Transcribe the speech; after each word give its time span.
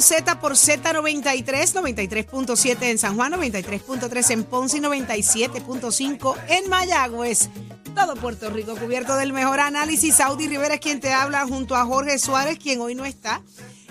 Z 0.00 0.40
por 0.40 0.52
Z93, 0.52 1.44
93.7 1.44 2.82
en 2.82 2.98
San 2.98 3.16
Juan, 3.16 3.32
93.3 3.32 4.30
en 4.30 4.44
Ponce 4.44 4.78
y 4.78 4.80
97.5 4.80 6.36
en 6.48 6.68
Mayagüez. 6.68 7.48
Todo 7.94 8.14
Puerto 8.14 8.50
Rico 8.50 8.76
cubierto 8.76 9.16
del 9.16 9.32
mejor 9.32 9.60
análisis. 9.60 10.14
Saudi 10.14 10.46
Rivera 10.46 10.74
es 10.74 10.80
quien 10.80 11.00
te 11.00 11.12
habla 11.12 11.46
junto 11.46 11.74
a 11.74 11.84
Jorge 11.84 12.18
Suárez, 12.18 12.58
quien 12.58 12.80
hoy 12.80 12.94
no 12.94 13.04
está. 13.04 13.42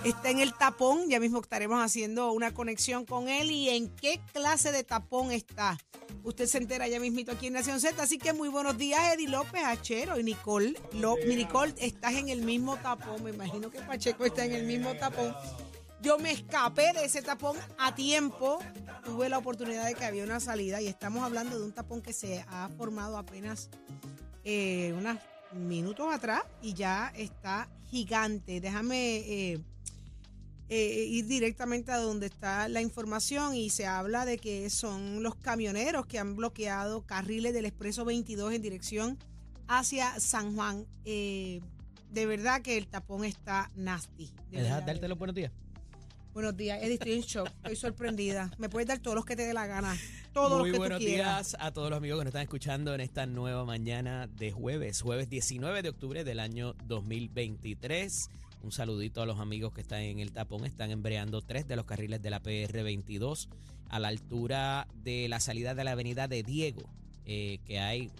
Está 0.03 0.29
en 0.29 0.39
el 0.39 0.53
tapón. 0.53 1.09
Ya 1.09 1.19
mismo 1.19 1.41
estaremos 1.41 1.83
haciendo 1.83 2.31
una 2.31 2.53
conexión 2.53 3.05
con 3.05 3.27
él. 3.27 3.51
¿Y 3.51 3.69
en 3.69 3.89
qué 3.89 4.21
clase 4.33 4.71
de 4.71 4.83
tapón 4.83 5.31
está? 5.31 5.77
Usted 6.23 6.45
se 6.45 6.57
entera 6.57 6.87
ya 6.87 6.99
mismito 6.99 7.33
aquí 7.33 7.47
en 7.47 7.53
Nación 7.53 7.81
Z. 7.81 8.01
Así 8.01 8.17
que 8.17 8.31
muy 8.31 8.47
buenos 8.49 8.77
días, 8.77 9.13
Eddie 9.13 9.27
López, 9.27 9.63
Achero 9.65 10.17
y 10.17 10.23
Nicole. 10.23 10.79
López. 10.93 11.27
Nicole, 11.27 11.73
estás 11.77 12.13
en 12.13 12.29
el 12.29 12.41
mismo 12.41 12.77
tapón. 12.77 13.23
Me 13.23 13.31
imagino 13.31 13.69
que 13.69 13.79
Pacheco 13.79 14.25
está 14.25 14.45
en 14.45 14.53
el 14.53 14.63
mismo 14.63 14.93
tapón. 14.95 15.35
Yo 16.01 16.19
me 16.19 16.31
escapé 16.31 16.93
de 16.93 17.05
ese 17.05 17.21
tapón 17.21 17.57
a 17.77 17.95
tiempo. 17.95 18.59
Tuve 19.03 19.29
la 19.29 19.39
oportunidad 19.39 19.85
de 19.85 19.95
que 19.95 20.05
había 20.05 20.23
una 20.23 20.39
salida 20.39 20.79
y 20.79 20.87
estamos 20.87 21.23
hablando 21.23 21.57
de 21.57 21.65
un 21.65 21.71
tapón 21.71 22.01
que 22.01 22.13
se 22.13 22.45
ha 22.49 22.69
formado 22.77 23.17
apenas 23.17 23.69
eh, 24.43 24.93
unos 24.95 25.17
minutos 25.53 26.13
atrás 26.13 26.43
y 26.61 26.73
ya 26.73 27.11
está 27.15 27.67
gigante. 27.89 28.61
Déjame 28.61 29.17
eh, 29.17 29.59
eh, 30.69 31.05
ir 31.09 31.25
directamente 31.25 31.91
a 31.91 31.97
donde 31.97 32.27
está 32.27 32.67
la 32.67 32.81
información 32.81 33.55
y 33.55 33.71
se 33.71 33.87
habla 33.87 34.25
de 34.25 34.37
que 34.37 34.69
son 34.69 35.23
los 35.23 35.33
camioneros 35.35 36.05
que 36.05 36.19
han 36.19 36.35
bloqueado 36.35 37.07
carriles 37.07 37.53
del 37.53 37.65
Expreso 37.65 38.05
22 38.05 38.53
en 38.53 38.61
dirección 38.61 39.17
hacia 39.67 40.19
San 40.19 40.55
Juan. 40.55 40.85
De 41.03 42.25
verdad 42.25 42.61
que 42.61 42.77
el 42.77 42.87
tapón 42.87 43.25
está 43.25 43.71
nasty. 43.75 44.31
de 44.51 44.57
¿Me 44.57 44.63
dejas 44.63 45.17
buenos 45.17 45.35
días? 45.35 45.51
Buenos 46.37 46.55
días, 46.55 46.83
Eddie, 46.83 46.93
estoy 46.93 47.13
en 47.13 47.21
shock, 47.21 47.47
estoy 47.47 47.75
sorprendida. 47.75 48.51
Me 48.59 48.69
puedes 48.69 48.87
dar 48.87 48.99
todos 48.99 49.15
los 49.15 49.25
que 49.25 49.35
te 49.35 49.47
dé 49.47 49.55
la 49.55 49.65
gana, 49.65 49.97
todos 50.33 50.59
Muy 50.59 50.69
los 50.69 50.71
que 50.71 50.77
buenos 50.77 50.99
tú 50.99 51.05
quieras. 51.05 51.47
días 51.49 51.57
a 51.59 51.71
todos 51.71 51.89
los 51.89 51.97
amigos 51.97 52.19
que 52.19 52.25
nos 52.25 52.29
están 52.29 52.43
escuchando 52.43 52.93
en 52.93 53.01
esta 53.01 53.25
nueva 53.25 53.65
mañana 53.65 54.27
de 54.27 54.51
jueves, 54.51 55.01
jueves 55.01 55.31
19 55.31 55.81
de 55.81 55.89
octubre 55.89 56.23
del 56.23 56.39
año 56.39 56.75
2023. 56.85 58.29
Un 58.61 58.71
saludito 58.71 59.23
a 59.23 59.25
los 59.25 59.39
amigos 59.39 59.73
que 59.73 59.81
están 59.81 60.01
en 60.01 60.19
el 60.19 60.31
tapón. 60.31 60.63
Están 60.63 60.91
embreando 60.91 61.41
tres 61.41 61.67
de 61.67 61.75
los 61.75 61.85
carriles 61.85 62.21
de 62.21 62.29
la 62.29 62.39
PR22 62.43 63.47
a 63.89 63.99
la 63.99 64.09
altura 64.09 64.87
de 65.03 65.27
la 65.29 65.39
salida 65.39 65.73
de 65.73 65.85
la 65.85 65.93
avenida 65.93 66.27
de 66.27 66.43
Diego, 66.43 66.83
eh, 67.25 67.57
que 67.65 67.79
hay 67.79 68.11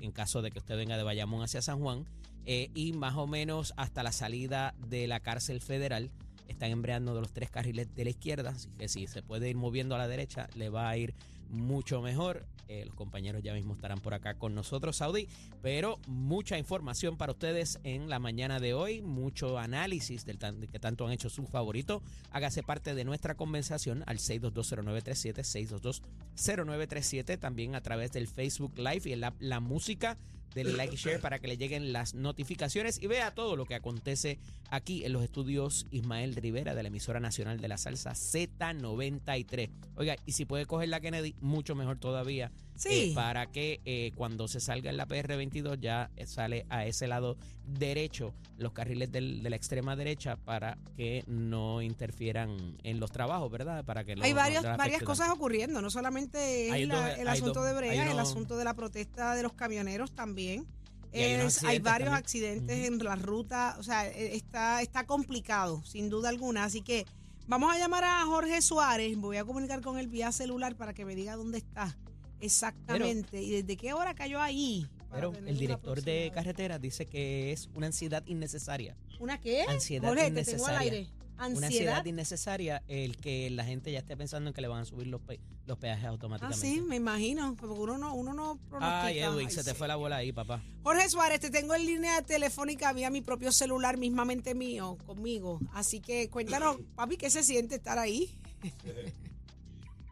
en 0.00 0.10
caso 0.10 0.40
de 0.40 0.50
que 0.50 0.58
usted 0.58 0.78
venga 0.78 0.96
de 0.96 1.02
Bayamón 1.02 1.42
hacia 1.42 1.60
San 1.60 1.80
Juan, 1.80 2.06
eh, 2.46 2.70
y 2.74 2.94
más 2.94 3.16
o 3.16 3.26
menos 3.26 3.74
hasta 3.76 4.02
la 4.02 4.12
salida 4.12 4.74
de 4.88 5.06
la 5.06 5.20
cárcel 5.20 5.60
federal. 5.60 6.10
Están 6.48 6.70
embreando 6.70 7.14
de 7.14 7.20
los 7.20 7.32
tres 7.32 7.50
carriles 7.50 7.94
de 7.94 8.04
la 8.04 8.10
izquierda, 8.10 8.50
así 8.50 8.68
que 8.78 8.88
si 8.88 9.06
se 9.06 9.22
puede 9.22 9.48
ir 9.48 9.56
moviendo 9.56 9.94
a 9.94 9.98
la 9.98 10.08
derecha, 10.08 10.48
le 10.54 10.68
va 10.70 10.88
a 10.88 10.96
ir 10.96 11.14
mucho 11.50 12.02
mejor. 12.02 12.44
Eh, 12.70 12.84
los 12.84 12.94
compañeros 12.94 13.42
ya 13.42 13.54
mismo 13.54 13.72
estarán 13.74 13.98
por 14.00 14.12
acá 14.12 14.34
con 14.34 14.54
nosotros, 14.54 14.96
Saudi. 14.96 15.26
Pero 15.62 15.98
mucha 16.06 16.58
información 16.58 17.16
para 17.16 17.32
ustedes 17.32 17.78
en 17.82 18.10
la 18.10 18.18
mañana 18.18 18.60
de 18.60 18.74
hoy, 18.74 19.00
mucho 19.00 19.56
análisis 19.58 20.26
del 20.26 20.36
tan- 20.38 20.60
que 20.60 20.78
tanto 20.78 21.06
han 21.06 21.12
hecho 21.12 21.30
su 21.30 21.46
favorito. 21.46 22.02
Hágase 22.30 22.62
parte 22.62 22.94
de 22.94 23.04
nuestra 23.06 23.34
conversación 23.36 24.02
al 24.06 24.18
6220937, 24.18 26.04
6220937, 26.36 27.38
también 27.38 27.74
a 27.74 27.80
través 27.82 28.12
del 28.12 28.26
Facebook 28.28 28.74
Live 28.78 29.02
y 29.06 29.12
en 29.12 29.20
la, 29.20 29.34
la 29.38 29.60
música 29.60 30.18
del 30.54 30.76
like 30.76 30.94
y 30.94 30.96
share 30.96 31.20
para 31.20 31.38
que 31.38 31.48
le 31.48 31.56
lleguen 31.56 31.92
las 31.92 32.14
notificaciones 32.14 33.00
y 33.02 33.06
vea 33.06 33.34
todo 33.34 33.56
lo 33.56 33.66
que 33.66 33.74
acontece 33.74 34.38
aquí 34.70 35.04
en 35.04 35.12
los 35.12 35.22
estudios 35.22 35.86
Ismael 35.90 36.34
Rivera 36.34 36.74
de 36.74 36.82
la 36.82 36.88
emisora 36.88 37.20
nacional 37.20 37.60
de 37.60 37.68
la 37.68 37.78
salsa 37.78 38.12
Z93. 38.12 39.70
Oiga, 39.96 40.16
y 40.26 40.32
si 40.32 40.44
puede 40.44 40.66
coger 40.66 40.88
la 40.88 41.00
Kennedy, 41.00 41.34
mucho 41.40 41.74
mejor 41.74 41.98
todavía. 41.98 42.50
Sí. 42.78 43.10
eh, 43.10 43.12
para 43.14 43.50
que 43.50 43.80
eh, 43.84 44.12
cuando 44.14 44.46
se 44.48 44.60
salga 44.60 44.88
en 44.88 44.96
la 44.96 45.06
PR22 45.08 45.80
ya 45.80 46.10
eh, 46.16 46.26
sale 46.26 46.64
a 46.70 46.86
ese 46.86 47.08
lado 47.08 47.36
derecho 47.66 48.32
los 48.56 48.72
carriles 48.72 49.10
del- 49.12 49.42
de 49.42 49.50
la 49.50 49.56
extrema 49.56 49.96
derecha 49.96 50.36
para 50.36 50.78
que 50.96 51.24
no 51.26 51.82
interfieran 51.82 52.76
en 52.84 53.00
los 53.00 53.10
trabajos, 53.10 53.50
¿verdad? 53.50 53.84
Para 53.84 54.04
que 54.04 54.12
Hay 54.12 54.30
no- 54.30 54.36
varias, 54.36 54.62
no 54.64 55.04
cosas 55.06 55.28
ocurriendo, 55.30 55.82
no 55.82 55.90
solamente 55.90 56.68
es 56.68 56.72
Hay 56.72 56.86
la- 56.86 57.08
dos- 57.10 57.18
el 57.18 57.28
asunto 57.28 57.54
dos- 57.60 57.66
de 57.66 57.74
Brea, 57.74 58.10
el 58.10 58.18
asunto 58.18 58.56
de 58.56 58.64
la 58.64 58.74
protesta 58.74 59.34
de 59.34 59.42
los 59.42 59.52
camioneros 59.52 60.12
también. 60.14 60.66
Hay 61.12 61.22
Es- 61.22 61.64
hay 61.64 61.78
varios 61.78 62.08
también. 62.10 62.22
accidentes 62.24 62.86
en 62.86 62.98
la 62.98 63.16
ruta, 63.16 63.76
o 63.78 63.82
sea, 63.82 64.06
eh, 64.06 64.36
está, 64.36 64.82
está 64.82 65.04
complicado, 65.06 65.82
sin 65.84 66.10
duda 66.10 66.28
alguna. 66.28 66.64
Así 66.64 66.82
que 66.82 67.06
vamos 67.46 67.74
a 67.74 67.78
llamar 67.78 68.04
a 68.04 68.24
Jorge 68.26 68.60
Suárez, 68.62 69.16
voy 69.16 69.38
a 69.38 69.44
comunicar 69.44 69.80
con 69.80 69.98
él 69.98 70.06
vía 70.08 70.32
celular 70.32 70.76
para 70.76 70.92
que 70.94 71.04
me 71.06 71.14
diga 71.14 71.34
dónde 71.36 71.58
está 71.58 71.96
exactamente 72.40 73.42
y 73.42 73.50
desde 73.62 73.76
qué 73.76 73.92
hora 73.92 74.14
cayó 74.14 74.40
ahí. 74.40 74.86
Pero 75.10 75.32
el 75.46 75.56
director 75.58 76.02
de 76.02 76.26
aproximada. 76.26 76.34
carretera 76.34 76.78
dice 76.78 77.06
que 77.06 77.52
es 77.52 77.68
una 77.74 77.86
ansiedad 77.86 78.22
innecesaria. 78.26 78.96
¿Una 79.18 79.40
qué? 79.40 79.62
Ansiedad 79.62 80.08
Jorge, 80.08 80.30
te 80.30 80.44
tengo 80.44 80.66
al 80.66 80.72
innecesaria. 80.74 80.80
aire. 80.98 81.08
Una 81.38 81.44
Ansiedad. 81.46 81.66
ansiedad 81.68 82.04
innecesaria 82.04 82.82
el 82.88 83.16
que 83.16 83.48
la 83.50 83.64
gente 83.64 83.92
ya 83.92 84.00
esté 84.00 84.16
pensando 84.16 84.48
en 84.50 84.54
que 84.54 84.60
le 84.60 84.66
van 84.66 84.80
a 84.80 84.84
subir 84.84 85.06
los, 85.06 85.20
pe- 85.20 85.38
los 85.66 85.78
peajes 85.78 86.04
Ah, 86.04 86.08
automáticamente. 86.08 86.60
sí, 86.66 86.80
me 86.82 86.96
imagino, 86.96 87.54
porque 87.54 87.78
uno 87.80 87.96
no, 87.96 88.12
uno 88.14 88.34
no 88.34 88.58
pronostica. 88.68 89.04
Ay, 89.04 89.20
Edwin, 89.20 89.46
Ay, 89.46 89.54
se 89.54 89.62
te 89.62 89.70
sí. 89.70 89.76
fue 89.76 89.86
la 89.86 89.94
bola 89.94 90.16
ahí, 90.16 90.32
papá. 90.32 90.60
Jorge 90.82 91.08
Suárez, 91.08 91.38
te 91.38 91.50
tengo 91.50 91.76
en 91.76 91.86
línea 91.86 92.20
telefónica 92.22 92.92
vía 92.92 93.08
mi 93.08 93.20
propio 93.22 93.52
celular, 93.52 93.96
mismamente 93.98 94.56
mío, 94.56 94.98
conmigo. 95.06 95.60
Así 95.72 96.00
que 96.00 96.28
cuéntanos, 96.28 96.78
papi, 96.96 97.16
¿qué 97.16 97.30
se 97.30 97.44
siente 97.44 97.76
estar 97.76 97.98
ahí? 98.00 98.36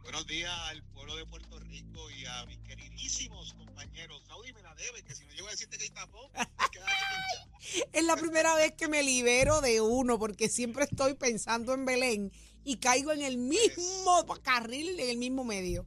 Buenos 0.06 0.26
días 0.28 0.56
al 0.68 0.84
pueblo 0.84 1.16
de 1.16 1.26
Puerto 1.26 1.58
Rico 1.58 2.08
y 2.12 2.24
a 2.26 2.46
mis 2.46 2.58
queridísimos 2.60 3.54
compañeros. 3.54 4.22
Saudi 4.28 4.52
me 4.52 4.62
la 4.62 4.72
debe, 4.76 5.02
que 5.02 5.16
si 5.16 5.26
no 5.26 5.32
llego 5.32 5.48
a 5.48 5.50
decirte 5.50 5.78
que 5.78 5.82
hay 5.82 5.90
tapón. 5.90 6.30
Es 7.92 8.04
la 8.04 8.14
primera 8.14 8.54
vez 8.54 8.72
que 8.74 8.86
me 8.86 9.02
libero 9.02 9.60
de 9.60 9.80
uno, 9.80 10.16
porque 10.16 10.48
siempre 10.48 10.84
estoy 10.84 11.14
pensando 11.14 11.74
en 11.74 11.84
Belén 11.84 12.32
y 12.62 12.76
caigo 12.76 13.10
en 13.10 13.22
el 13.22 13.36
mismo 13.36 14.24
carril, 14.44 15.00
en 15.00 15.10
el 15.10 15.16
mismo 15.16 15.42
medio. 15.42 15.84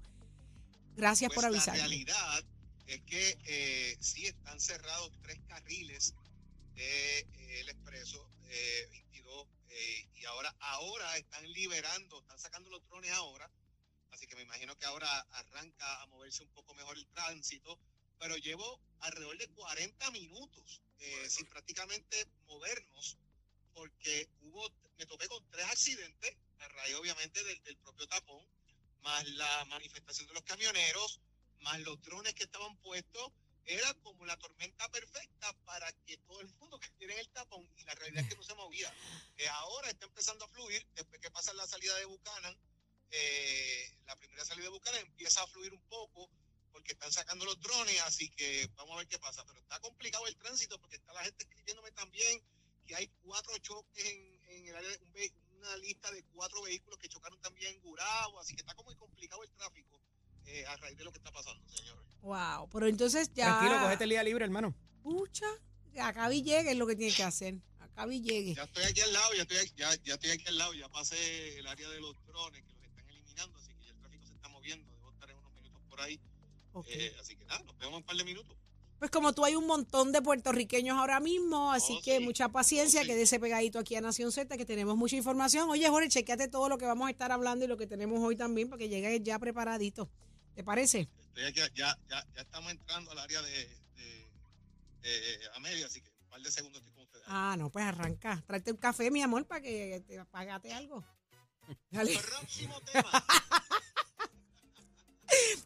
Gracias 0.98 1.32
por 1.34 1.48
Pues 1.48 1.66
la 1.68 1.74
realidad 1.76 2.44
es 2.88 3.02
que 3.04 3.38
eh, 3.46 3.96
sí 4.02 4.26
están 4.26 4.60
cerrados 4.60 5.14
tres 5.22 5.40
carriles 5.48 6.14
del 6.76 7.70
expreso 7.70 8.30
eh, 8.50 8.88
22 8.92 9.48
eh, 9.70 10.10
y 10.16 10.26
ahora, 10.26 10.54
ahora 10.60 11.16
están 11.16 11.50
liberando, 11.54 12.20
están 12.20 12.38
sacando 12.38 12.70
los 12.70 12.86
drones 12.90 13.12
ahora. 13.12 13.50
Así 14.20 14.28
que 14.28 14.36
me 14.36 14.42
imagino 14.42 14.78
que 14.78 14.86
ahora 14.86 15.10
arranca 15.32 16.02
a 16.02 16.08
moverse 16.08 16.44
un 16.44 16.50
poco 16.50 16.74
mejor 16.74 16.98
el 16.98 17.08
tránsito. 17.08 17.80
Pero 18.20 18.36
llevo 18.36 18.82
alrededor 19.00 19.38
de 19.38 19.48
40 19.48 20.12
minutos 20.12 20.82
eh, 21.00 21.30
sin 21.30 21.48
prácticamente 21.48 22.28
movernos 22.46 23.18
porque 23.74 24.28
hubo, 24.42 24.70
me 24.98 25.06
topé 25.06 25.26
con 25.30 25.50
tres 25.52 25.66
accidentes 25.68 26.36
a 26.60 26.68
raíz 26.68 26.96
obviamente 26.96 27.42
del, 27.46 27.64
del 27.64 27.78
propio 27.78 28.10
tapón, 28.10 28.46
más 29.04 29.26
la 29.30 29.64
manifestación 29.70 30.28
de 30.28 30.34
los 30.34 30.44
camioneros, 30.44 31.22
más 31.62 31.80
los 31.80 32.02
drones 32.02 32.34
que 32.34 32.44
estaban 32.44 32.76
puestos, 32.82 33.32
era 33.64 33.94
como 34.04 34.26
la 34.26 34.36
tormenta 34.36 34.90
perfecta 34.90 35.54
para 35.64 35.90
que 36.06 36.18
todo 36.18 36.42
el 36.42 36.50
mundo 36.56 36.78
cayera 37.00 37.14
en 37.14 37.20
el 37.20 37.30
tapón 37.30 37.66
y 37.78 37.86
la 37.86 37.96
realidad 37.96 38.24
es 38.24 38.30
que 38.30 38.36
no 38.36 38.44
se 38.44 38.56
movía. 38.56 38.94
Eh, 39.38 39.48
ahora 39.48 39.90
está 39.90 40.08
empezando 40.08 40.44
a 40.44 40.50
fluir, 40.50 40.86
después 40.96 41.22
que 41.22 41.32
pasa 41.32 41.54
la 41.54 41.66
salida 41.66 41.96
de 42.00 42.04
Buchanan, 42.04 42.58
eh, 43.12 43.98
la 44.06 44.16
primera 44.16 44.44
salida 44.46 44.66
de 44.66 44.70
Buchanan 44.70 45.02
empieza 45.02 45.42
a 45.44 45.48
fluir 45.48 45.74
un 45.74 45.82
poco 45.84 46.30
porque 46.72 46.94
están 46.94 47.12
sacando 47.12 47.46
los 47.46 47.60
drones, 47.60 48.00
así 48.02 48.30
que 48.30 48.70
vamos 48.76 48.94
a 48.96 48.98
ver 49.00 49.08
qué 49.08 49.20
pasa. 49.20 49.44
Pero 49.46 49.60
está 49.60 49.80
complicado 49.80 50.26
el 50.28 50.36
tránsito 50.38 50.80
porque 50.80 50.96
está 50.98 51.14
la 51.14 51.24
gente 51.24 51.44
escribiéndome 51.44 51.92
también 51.92 52.42
que 52.86 52.96
hay 52.96 53.08
cuatro 53.22 53.58
choques 53.60 54.06
en, 54.06 54.40
en 54.50 54.68
el 54.68 54.76
área, 54.76 54.90
de 54.90 55.34
una 55.58 55.76
lista 55.78 56.10
de 56.12 56.24
cuatro 56.34 56.62
vehículos 56.64 56.98
que 57.00 57.10
chocaron 57.10 57.40
también 57.42 57.76
en 57.76 57.82
Gurabo, 57.82 58.40
así 58.40 58.56
que 58.56 58.62
está 58.62 58.74
como 58.76 58.90
muy 58.90 58.96
complicado 58.96 59.44
el 59.44 59.52
tráfico 59.52 60.00
eh, 60.46 60.66
a 60.66 60.76
raíz 60.78 60.98
de 60.98 61.04
lo 61.04 61.12
que 61.12 61.18
está 61.18 61.32
pasando, 61.32 61.68
señores. 61.70 62.04
Wow, 62.22 62.70
pero 62.70 62.88
entonces 62.88 63.32
ya. 63.34 63.46
Tranquilo, 63.60 63.80
cogete 63.82 64.04
el 64.06 64.10
día 64.12 64.24
libre, 64.24 64.46
hermano. 64.46 64.74
Pucha, 65.04 65.46
acá 66.02 66.30
vi 66.30 66.42
llegue 66.44 66.72
es 66.72 66.78
lo 66.78 66.88
que 66.88 66.96
tiene 66.96 67.14
que 67.14 67.24
hacer. 67.24 67.56
Acá 67.80 68.06
vi 68.06 68.22
llegue. 68.22 68.56
Ya 68.56 68.64
estoy 68.64 68.84
aquí 68.86 69.02
al 69.02 69.14
lado, 69.14 69.34
ya 69.34 69.42
estoy, 69.42 69.58
aquí- 69.58 69.74
ya, 69.76 69.96
ya 70.04 70.14
estoy 70.16 70.30
aquí 70.32 70.48
al 70.48 70.58
lado, 70.58 70.74
ya 70.74 70.88
pasé 70.90 71.60
el 71.60 71.68
área 71.68 71.90
de 71.90 72.00
los 72.00 72.16
drones 72.26 72.64
que 72.64 72.74
los 72.74 72.84
están 72.86 73.10
eliminando, 73.10 73.58
así 73.60 73.74
que 73.74 73.84
ya 73.84 73.90
el 73.92 74.00
tráfico 74.00 74.26
se 74.26 74.34
está 74.34 74.48
moviendo, 74.50 74.92
debo 74.96 75.12
estar 75.12 75.30
en 75.30 75.38
unos 75.38 75.54
minutos 75.54 75.82
por 75.90 76.02
ahí. 76.02 76.20
Eh, 76.88 77.16
así 77.20 77.36
que 77.36 77.46
nada, 77.46 77.62
nos 77.64 77.78
vemos 77.78 77.94
en 77.94 77.98
un 77.98 78.04
par 78.04 78.16
de 78.16 78.24
minutos. 78.24 78.56
Pues 79.00 79.12
como 79.12 79.32
tú 79.34 79.46
hay 79.46 79.56
un 79.56 79.66
montón 79.66 80.12
de 80.12 80.22
puertorriqueños 80.22 80.98
ahora 80.98 81.20
mismo, 81.22 81.72
así 81.72 81.96
Oh, 81.98 82.02
que 82.04 82.18
sí. 82.18 82.24
mucha 82.24 82.50
paciencia, 82.50 83.00
Oh, 83.00 83.04
sí. 83.04 83.10
quédese 83.10 83.40
pegadito 83.40 83.80
aquí 83.80 83.96
a 83.96 84.02
Nación 84.02 84.32
Z, 84.32 84.58
que 84.58 84.66
tenemos 84.66 84.98
mucha 84.98 85.16
información. 85.16 85.70
Oye, 85.70 85.88
Jorge, 85.88 86.10
chequeate 86.10 86.50
todo 86.50 86.68
lo 86.68 86.78
que 86.78 86.86
vamos 86.86 87.08
a 87.08 87.12
estar 87.12 87.32
hablando 87.32 87.64
y 87.64 87.68
lo 87.70 87.78
que 87.78 87.88
tenemos 87.88 88.20
hoy 88.22 88.36
también, 88.36 88.70
para 88.70 88.78
que 88.80 88.90
llegues 88.90 89.22
ya 89.24 89.40
preparadito. 89.40 90.10
¿Te 90.54 90.64
parece? 90.66 91.08
Estoy 91.30 91.44
aquí, 91.46 91.60
ya, 91.76 91.98
ya, 92.10 92.26
ya 92.36 92.42
estamos 92.42 92.72
entrando 92.72 93.12
al 93.12 93.20
área 93.20 93.42
de, 93.42 93.52
de, 93.96 94.30
de 95.02 95.40
Amelia, 95.56 95.86
así 95.86 96.02
que 96.02 96.10
un 96.10 96.30
par 96.30 96.42
de 96.42 96.52
segundos 96.52 96.82
estoy 96.82 96.94
con 96.94 97.04
ustedes. 97.06 97.24
Ah, 97.28 97.56
no, 97.58 97.70
pues 97.70 97.86
arranca. 97.86 98.44
Tráete 98.46 98.72
un 98.72 98.78
café, 98.78 99.10
mi 99.12 99.22
amor, 99.22 99.46
para 99.48 99.62
que 99.62 100.04
te 100.06 100.26
pagate 100.26 100.74
algo. 100.74 101.06
Dale. 101.90 102.18
Próximo 102.20 102.82
tema. 102.82 103.10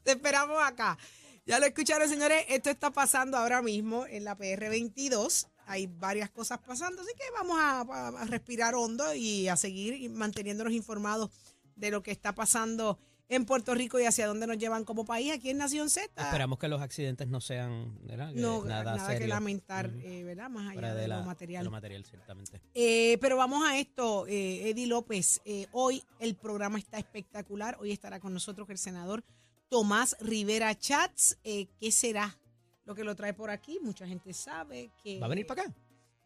Te 0.03 0.11
esperamos 0.11 0.57
acá. 0.61 0.97
Ya 1.45 1.59
lo 1.59 1.65
escucharon, 1.65 2.07
señores. 2.07 2.45
Esto 2.47 2.69
está 2.69 2.91
pasando 2.91 3.37
ahora 3.37 3.61
mismo 3.61 4.05
en 4.07 4.23
la 4.23 4.35
PR 4.35 4.69
22. 4.69 5.47
Hay 5.65 5.87
varias 5.87 6.29
cosas 6.29 6.59
pasando, 6.59 7.01
así 7.01 7.11
que 7.15 7.23
vamos 7.33 7.57
a, 7.59 8.25
respirar 8.25 8.75
hondo 8.75 9.13
y 9.13 9.47
a 9.47 9.55
seguir 9.55 10.09
manteniéndonos 10.09 10.73
informados 10.73 11.31
de 11.75 11.91
lo 11.91 12.03
que 12.03 12.11
está 12.11 12.35
pasando 12.35 12.99
en 13.29 13.45
Puerto 13.45 13.73
Rico 13.73 13.99
y 13.99 14.05
hacia 14.05 14.27
dónde 14.27 14.45
nos 14.45 14.57
llevan 14.57 14.83
como 14.83 15.05
país 15.05 15.31
aquí 15.31 15.49
en 15.49 15.57
Nación 15.57 15.89
Z. 15.89 16.21
Esperamos 16.21 16.59
que 16.59 16.67
los 16.67 16.81
accidentes 16.81 17.27
no 17.27 17.39
sean 17.41 17.97
¿verdad? 18.05 18.31
No, 18.33 18.63
nada, 18.63 18.95
nada, 18.95 19.17
que 19.17 19.27
lamentar, 19.27 19.89
eh, 20.03 20.23
¿verdad? 20.23 20.49
Más 20.49 20.71
allá 20.71 20.93
de, 20.93 21.07
la- 21.07 21.15
lo 21.15 21.21
de 21.21 21.27
material. 21.27 21.65
lo 21.65 21.71
material, 21.71 22.05
ciertamente. 22.05 22.61
Eh, 22.73 23.17
pero 23.21 23.37
vamos 23.37 23.65
a 23.65 23.77
esto, 23.77 24.27
eh, 24.27 24.69
Eddie 24.69 24.87
López. 24.87 25.41
Hoy 25.71 26.03
el 26.19 26.35
programa 26.35 26.77
está 26.77 26.99
espectacular. 26.99 27.77
Hoy 27.79 27.91
estará 27.91 28.19
con 28.19 28.33
nosotros 28.33 28.69
el 28.69 28.77
senador 28.77 29.23
Tomás 29.77 30.15
Rivera 30.19 30.77
Chats. 30.77 31.35
Eh, 31.43 31.65
¿Qué 31.79 31.91
será 31.91 32.37
lo 32.85 32.93
que 32.93 33.03
lo 33.03 33.15
trae 33.15 33.33
por 33.33 33.49
aquí? 33.49 33.79
Mucha 33.81 34.05
gente 34.05 34.31
sabe 34.31 34.91
que... 35.03 35.19
¿Va 35.19 35.25
a 35.25 35.29
venir 35.29 35.47
para 35.47 35.63
acá? 35.63 35.73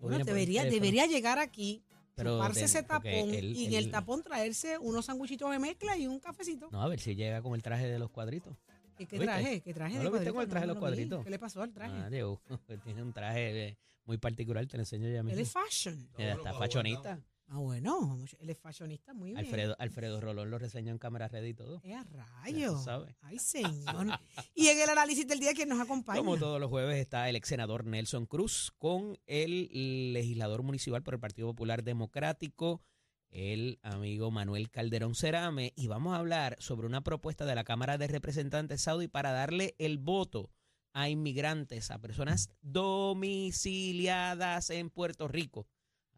¿O 0.01 0.09
Bueno, 0.09 0.25
debería, 0.25 0.65
debería 0.65 1.05
llegar 1.05 1.39
aquí, 1.39 1.81
Pero 2.13 2.35
chuparse 2.35 2.59
de- 2.59 2.65
ese 2.65 2.83
tapón 2.83 3.33
él- 3.33 3.55
y 3.55 3.67
en 3.67 3.73
el 3.75 3.85
él- 3.85 3.91
tapón 3.91 4.21
traerse 4.21 4.77
unos 4.79 5.05
sanguchitos 5.05 5.49
de 5.49 5.59
mezcla 5.59 5.97
y 5.97 6.07
un 6.07 6.19
cafecito. 6.19 6.67
No, 6.73 6.81
a 6.81 6.89
ver 6.89 6.99
si 6.99 7.15
llega 7.15 7.41
con 7.41 7.55
el 7.55 7.63
traje 7.63 7.88
de 7.88 7.97
los 7.97 8.09
cuadritos. 8.09 8.53
¿Qué, 8.97 9.05
traje? 9.05 9.61
¿Qué 9.61 9.73
traje 9.73 9.94
¿No 9.94 9.99
de 9.99 10.05
lo 10.07 10.11
viste 10.11 10.33
con 10.33 10.41
el 10.41 10.49
traje 10.49 10.63
de 10.63 10.67
No, 10.67 10.73
los 10.73 10.81
cuadritos? 10.81 11.23
¿Qué 11.23 11.29
le 11.29 11.39
pasó 11.39 11.61
al 11.61 11.71
traje? 11.71 11.95
Ah, 11.95 12.09
Diego, 12.09 12.41
tiene 12.83 13.01
un 13.01 13.13
traje 13.13 13.67
eh, 13.69 13.77
muy 14.03 14.17
particular, 14.17 14.67
te 14.67 14.75
lo 14.75 14.81
enseño 14.81 15.07
ya 15.07 15.19
Él 15.19 15.23
mismo. 15.23 15.39
es 15.41 15.51
fashion. 15.53 16.09
Está 16.17 16.53
fachonista. 16.53 17.17
Ah, 17.49 17.59
bueno, 17.59 18.19
él 18.39 18.49
es 18.49 18.57
fashionista 18.59 19.13
muy 19.13 19.29
bien. 19.29 19.38
Alfredo, 19.39 19.75
Alfredo 19.79 20.19
Rolón 20.19 20.51
lo 20.51 20.59
reseñó 20.59 20.91
en 20.91 20.97
cámara 20.97 21.29
red 21.29 21.45
y 21.45 21.53
todo. 21.53 21.79
¡Eh, 21.83 21.94
a 21.94 22.03
Ya 22.03 22.09
rayo! 22.11 22.77
Ay, 23.21 23.39
señor. 23.39 24.07
y 24.53 24.67
en 24.67 24.79
el 24.81 24.89
análisis 24.89 25.25
del 25.25 25.39
día, 25.39 25.53
¿quién 25.53 25.69
nos 25.69 25.79
acompaña? 25.79 26.19
Como 26.19 26.35
todos 26.38 26.59
los 26.59 26.69
jueves 26.69 26.97
está 26.97 27.29
el 27.29 27.38
ex 27.38 27.47
senador 27.47 27.85
Nelson 27.85 28.25
Cruz 28.25 28.73
con 28.77 29.17
el 29.27 30.11
legislador 30.13 30.61
municipal 30.63 31.03
por 31.03 31.13
el 31.13 31.21
Partido 31.21 31.47
Popular 31.47 31.83
Democrático, 31.83 32.81
el 33.29 33.79
amigo 33.81 34.29
Manuel 34.29 34.69
Calderón 34.69 35.15
Cerame, 35.15 35.71
y 35.77 35.88
vamos 35.88 36.15
a 36.15 36.19
hablar 36.19 36.57
sobre 36.59 36.88
una 36.88 37.01
propuesta 37.01 37.45
de 37.45 37.55
la 37.55 37.63
Cámara 37.63 37.97
de 37.97 38.07
Representantes 38.07 38.81
Saudi 38.81 39.07
para 39.07 39.31
darle 39.31 39.73
el 39.79 39.99
voto 39.99 40.51
a 40.91 41.07
inmigrantes, 41.09 41.91
a 41.91 41.99
personas 41.99 42.49
domiciliadas 42.61 44.69
en 44.69 44.89
Puerto 44.89 45.27
Rico. 45.27 45.67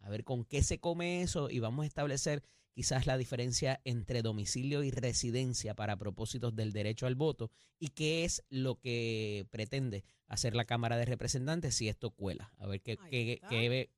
A 0.02 0.10
ver 0.10 0.24
con 0.24 0.46
qué 0.46 0.64
se 0.64 0.80
come 0.80 1.22
eso 1.22 1.50
y 1.50 1.60
vamos 1.60 1.84
a 1.84 1.88
establecer 1.88 2.44
quizás 2.72 3.06
la 3.06 3.18
diferencia 3.18 3.82
entre 3.84 4.22
domicilio 4.22 4.84
y 4.84 4.92
residencia 4.92 5.76
para 5.76 5.98
propósitos 5.98 6.56
del 6.56 6.72
derecho 6.72 7.08
al 7.08 7.16
voto 7.16 7.52
y 7.78 7.90
qué 7.90 8.24
es 8.24 8.44
lo 8.50 8.80
que 8.80 9.46
pretende 9.52 10.06
hacer 10.28 10.56
la 10.56 10.66
Cámara 10.66 10.98
de 10.98 11.06
Representantes 11.06 11.76
si 11.76 11.90
esto 11.90 12.12
cuela. 12.12 12.54
A 12.58 12.68
ver 12.68 12.82
qué, 12.82 13.90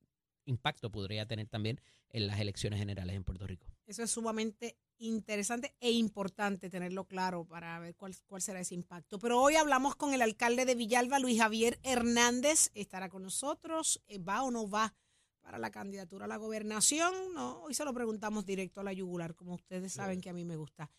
impacto 0.44 0.90
podría 0.90 1.26
tener 1.26 1.46
también 1.46 1.80
en 2.10 2.26
las 2.26 2.40
elecciones 2.40 2.80
generales 2.80 3.14
en 3.14 3.22
Puerto 3.22 3.46
Rico. 3.46 3.66
Eso 3.86 4.02
es 4.02 4.10
sumamente 4.10 4.76
interesante 4.98 5.74
e 5.80 5.92
importante 5.92 6.68
tenerlo 6.68 7.04
claro 7.04 7.44
para 7.44 7.78
ver 7.78 7.94
cuál, 7.94 8.16
cuál 8.26 8.42
será 8.42 8.60
ese 8.60 8.74
impacto. 8.74 9.18
Pero 9.18 9.40
hoy 9.40 9.54
hablamos 9.54 9.94
con 9.94 10.14
el 10.14 10.22
alcalde 10.22 10.64
de 10.64 10.74
Villalba, 10.74 11.20
Luis 11.20 11.38
Javier 11.38 11.78
Hernández. 11.82 12.70
Estará 12.74 13.08
con 13.08 13.22
nosotros. 13.22 14.02
Eh, 14.08 14.18
¿Va 14.18 14.42
o 14.42 14.50
no 14.50 14.68
va 14.68 14.94
para 15.42 15.58
la 15.58 15.70
candidatura 15.70 16.24
a 16.24 16.28
la 16.28 16.36
gobernación? 16.36 17.12
No, 17.34 17.62
hoy 17.62 17.74
se 17.74 17.84
lo 17.84 17.92
preguntamos 17.92 18.46
directo 18.46 18.80
a 18.80 18.84
la 18.84 18.92
yugular, 18.92 19.34
como 19.34 19.54
ustedes 19.54 19.92
saben 19.92 20.20
que 20.20 20.30
a 20.30 20.32
mí 20.32 20.44
me 20.44 20.56
gusta. 20.56 20.90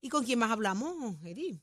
¿Y 0.00 0.08
con 0.08 0.24
quién 0.24 0.38
más 0.38 0.50
hablamos, 0.50 1.16
Eri? 1.24 1.60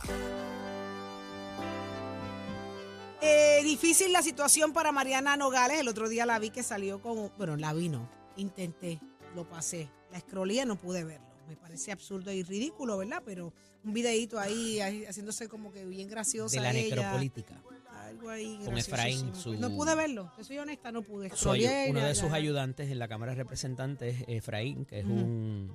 Eh, 3.21 3.59
difícil 3.65 4.13
la 4.13 4.23
situación 4.23 4.71
para 4.71 4.93
Mariana 4.93 5.35
Nogales. 5.35 5.81
El 5.81 5.89
otro 5.89 6.07
día 6.07 6.25
la 6.25 6.39
vi 6.39 6.51
que 6.51 6.63
salió 6.63 7.01
con. 7.01 7.33
Bueno, 7.37 7.57
la 7.57 7.73
vi 7.73 7.89
no. 7.89 8.09
Intenté, 8.37 9.01
lo 9.35 9.49
pasé. 9.49 9.91
La 10.09 10.19
escrolía 10.19 10.63
no 10.63 10.77
pude 10.77 11.03
verlo. 11.03 11.28
Me 11.49 11.57
parece 11.57 11.91
absurdo 11.91 12.31
y 12.31 12.43
ridículo, 12.43 12.97
¿verdad? 12.97 13.23
Pero 13.25 13.53
un 13.83 13.93
videíto 13.93 14.39
ahí, 14.39 14.79
ahí 14.81 15.03
haciéndose 15.05 15.49
como 15.49 15.71
que 15.73 15.83
bien 15.85 16.07
graciosa. 16.07 16.55
De 16.55 16.61
la 16.61 16.71
ella. 16.71 16.95
necropolítica. 16.95 17.61
Algo 17.91 18.29
ahí 18.29 18.59
Con 18.63 18.77
Efraín, 18.77 19.35
su- 19.35 19.53
No 19.55 19.69
pude 19.75 19.95
verlo. 19.95 20.31
Te 20.37 20.43
soy 20.43 20.57
honesta, 20.59 20.91
no 20.91 21.01
pude. 21.01 21.29
Scrollé, 21.29 21.87
uno 21.89 22.01
de 22.01 22.15
sus 22.15 22.31
ayudantes 22.31 22.89
en 22.91 22.99
la 22.99 23.07
Cámara 23.07 23.31
de 23.33 23.37
Representantes, 23.37 24.23
Efraín, 24.27 24.85
que 24.85 24.99
es 24.99 25.05
un, 25.05 25.71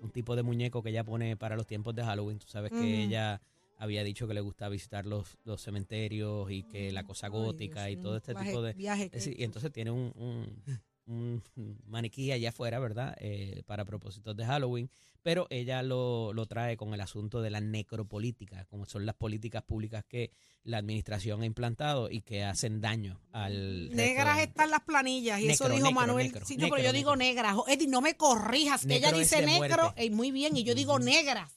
un 0.00 0.10
tipo 0.10 0.36
de 0.36 0.42
muñeco 0.42 0.82
que 0.82 0.90
ella 0.90 1.04
pone 1.04 1.36
para 1.36 1.56
los 1.56 1.66
tiempos 1.66 1.94
de 1.94 2.02
Halloween. 2.02 2.38
Tú 2.38 2.46
sabes 2.48 2.70
que 2.72 3.04
ella 3.04 3.40
había 3.76 4.04
dicho 4.04 4.26
que 4.26 4.34
le 4.34 4.40
gusta 4.40 4.68
visitar 4.68 5.04
los, 5.04 5.36
los 5.44 5.60
cementerios 5.62 6.50
y 6.50 6.62
que 6.64 6.92
la 6.92 7.04
cosa 7.04 7.28
gótica 7.28 7.90
y 7.90 7.96
todo 7.96 8.16
este 8.16 8.34
tipo 8.34 8.62
de... 8.62 8.72
viaje 8.72 9.08
decir, 9.10 9.38
y 9.38 9.44
entonces 9.44 9.72
tiene 9.72 9.90
un, 9.90 10.12
un, 10.16 10.62
un 11.06 11.42
maniquí 11.86 12.32
allá 12.32 12.48
afuera, 12.50 12.78
¿verdad? 12.78 13.16
Eh, 13.20 13.62
para 13.66 13.84
propósitos 13.84 14.36
de 14.36 14.44
Halloween. 14.46 14.90
Pero 15.22 15.46
ella 15.48 15.82
lo, 15.82 16.34
lo 16.34 16.44
trae 16.44 16.76
con 16.76 16.92
el 16.92 17.00
asunto 17.00 17.40
de 17.40 17.48
la 17.50 17.60
necropolítica, 17.60 18.66
como 18.66 18.84
son 18.84 19.06
las 19.06 19.14
políticas 19.14 19.62
públicas 19.62 20.04
que 20.06 20.30
la 20.64 20.76
administración 20.78 21.40
ha 21.42 21.46
implantado 21.46 22.10
y 22.10 22.20
que 22.20 22.44
hacen 22.44 22.80
daño 22.82 23.20
al... 23.32 23.90
Negras 23.90 24.36
de- 24.36 24.42
están 24.44 24.70
las 24.70 24.80
planillas 24.82 25.40
y 25.40 25.48
eso 25.48 25.64
dijo 25.68 25.78
necro, 25.86 25.92
Manuel. 25.92 26.26
necro, 26.26 26.44
sí, 26.44 26.56
no, 26.58 26.68
pero 26.68 26.82
yo 26.82 26.92
digo 26.92 27.16
negras. 27.16 27.56
Eddie, 27.68 27.88
no 27.88 28.02
me 28.02 28.16
corrijas, 28.18 28.84
que 28.84 28.96
ella 28.96 29.12
dice 29.12 29.44
negro. 29.46 29.94
eh, 29.96 30.10
muy 30.10 30.30
bien, 30.30 30.56
y 30.58 30.64
yo 30.64 30.74
digo 30.74 30.98
negras. 30.98 31.50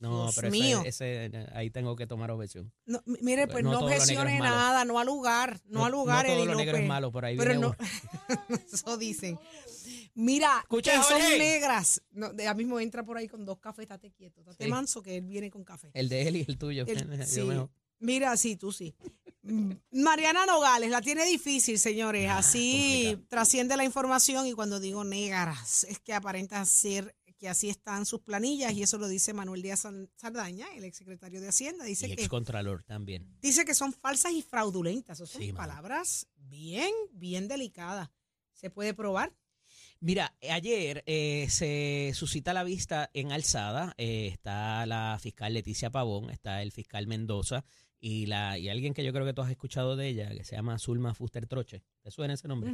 No, 0.00 0.22
Dios 0.24 0.34
pero 0.34 0.48
ese- 0.48 0.56
mío. 0.58 0.82
ese, 0.84 1.30
ahí 1.54 1.70
tengo 1.70 1.94
que 1.94 2.06
tomar 2.06 2.30
objeción. 2.30 2.72
No, 2.86 3.02
m- 3.06 3.18
mire, 3.20 3.46
Pues 3.46 3.62
no 3.62 3.70
no, 3.72 3.78
todo 3.78 3.88
lo 3.88 3.90
negro 3.90 4.02
objeciones 4.02 4.34
es 4.34 4.40
malo. 4.40 4.56
nada, 4.56 4.84
no 4.86 4.98
al 4.98 5.06
lugar, 5.06 5.60
no, 5.66 5.84
al 5.84 5.92
lugar, 5.92 6.24
No 6.26 6.32
todo 6.32 6.42
Eddie 6.42 6.46
lo 6.52 6.54
negro 6.56 6.72
López. 6.72 6.82
es 6.82 6.88
malo, 6.88 7.12
por 7.12 7.24
ahí 7.26 7.36
Pero 7.36 7.50
viene 7.50 7.60
no, 7.60 7.76
uno. 7.78 7.88
eso 8.72 8.96
dicen. 8.96 9.38
Mira, 10.14 10.58
Escucha, 10.62 10.92
que 10.92 11.02
son 11.02 11.20
Jorge. 11.20 11.38
negras. 11.38 12.02
No, 12.10 12.32
de- 12.32 12.44
ya 12.44 12.54
mismo 12.54 12.80
entra 12.80 13.04
por 13.04 13.16
ahí 13.16 13.28
con 13.28 13.44
dos 13.44 13.58
cafés, 13.58 13.82
estate 13.84 14.10
quieto, 14.10 14.40
estate 14.40 14.64
Sí. 14.64 14.70
manso 14.70 15.02
que 15.02 15.16
él 15.18 15.24
viene 15.26 15.50
con 15.50 15.64
café. 15.64 15.90
El 15.94 16.08
de 16.08 16.26
él 16.28 16.36
y 16.36 16.44
el 16.48 16.58
tuyo. 16.58 16.84
El- 16.86 16.96
Yo 17.20 17.24
sí. 17.26 17.42
mejor. 17.42 17.70
Mira, 17.98 18.34
sí, 18.38 18.56
tú 18.56 18.72
sí. 18.72 18.94
Mm, 19.42 19.72
Mariana 19.92 20.46
Nogales 20.46 20.90
la 20.90 21.00
tiene 21.02 21.24
difícil, 21.26 21.78
señores. 21.78 22.28
Ah, 22.30 22.38
Así 22.38 23.02
complicado. 23.04 23.26
trasciende 23.28 23.76
la 23.76 23.84
información 23.84 24.46
y 24.46 24.52
cuando 24.52 24.80
digo 24.80 25.04
negras 25.04 25.84
es 25.84 25.98
que 26.00 26.12
aparenta 26.14 26.64
ser 26.64 27.14
que 27.40 27.48
así 27.48 27.70
están 27.70 28.04
sus 28.04 28.20
planillas 28.20 28.72
y 28.74 28.82
eso 28.82 28.98
lo 28.98 29.08
dice 29.08 29.32
Manuel 29.32 29.62
Díaz 29.62 29.86
Saldaña, 30.16 30.66
el 30.76 30.84
exsecretario 30.84 31.40
de 31.40 31.48
Hacienda. 31.48 31.84
Dice 31.86 32.06
Y 32.06 32.10
que 32.14 32.20
ex 32.22 32.28
contralor 32.28 32.84
también. 32.84 33.26
dice 33.40 33.64
que 33.64 33.74
son 33.74 33.92
falsas 33.94 34.32
y 34.32 34.42
fraudulentas. 34.42 35.18
Esas 35.18 35.30
son 35.30 35.40
Sí, 35.42 35.52
palabras 35.54 36.28
bien, 36.36 36.92
bien 37.12 37.48
delicadas. 37.48 38.10
¿Se 38.52 38.68
puede 38.68 38.92
probar? 38.92 39.32
Mira, 40.00 40.36
ayer 40.50 41.02
eh, 41.06 41.46
se 41.50 42.12
suscita 42.14 42.52
la 42.52 42.62
vista 42.62 43.10
en 43.14 43.32
alzada. 43.32 43.94
eh, 43.96 44.28
está 44.30 44.84
la 44.86 45.18
fiscal 45.20 45.54
Leticia 45.54 45.90
Pavón, 45.90 46.28
está 46.30 46.62
el 46.62 46.72
fiscal 46.72 47.06
Mendoza 47.06 47.64
y 47.98 48.26
la 48.26 48.58
y 48.58 48.68
alguien 48.68 48.92
que 48.94 49.04
yo 49.04 49.12
creo 49.12 49.24
que 49.24 49.32
tú 49.34 49.40
has 49.42 49.50
escuchado 49.50 49.96
de 49.96 50.08
ella, 50.08 50.30
que 50.34 50.44
se 50.44 50.56
llama 50.56 50.78
Zulma 50.78 51.14
Fuster 51.14 51.46
Troche. 51.46 51.82
¿Te 52.02 52.10
suena 52.10 52.34
ese 52.34 52.48
nombre? 52.48 52.70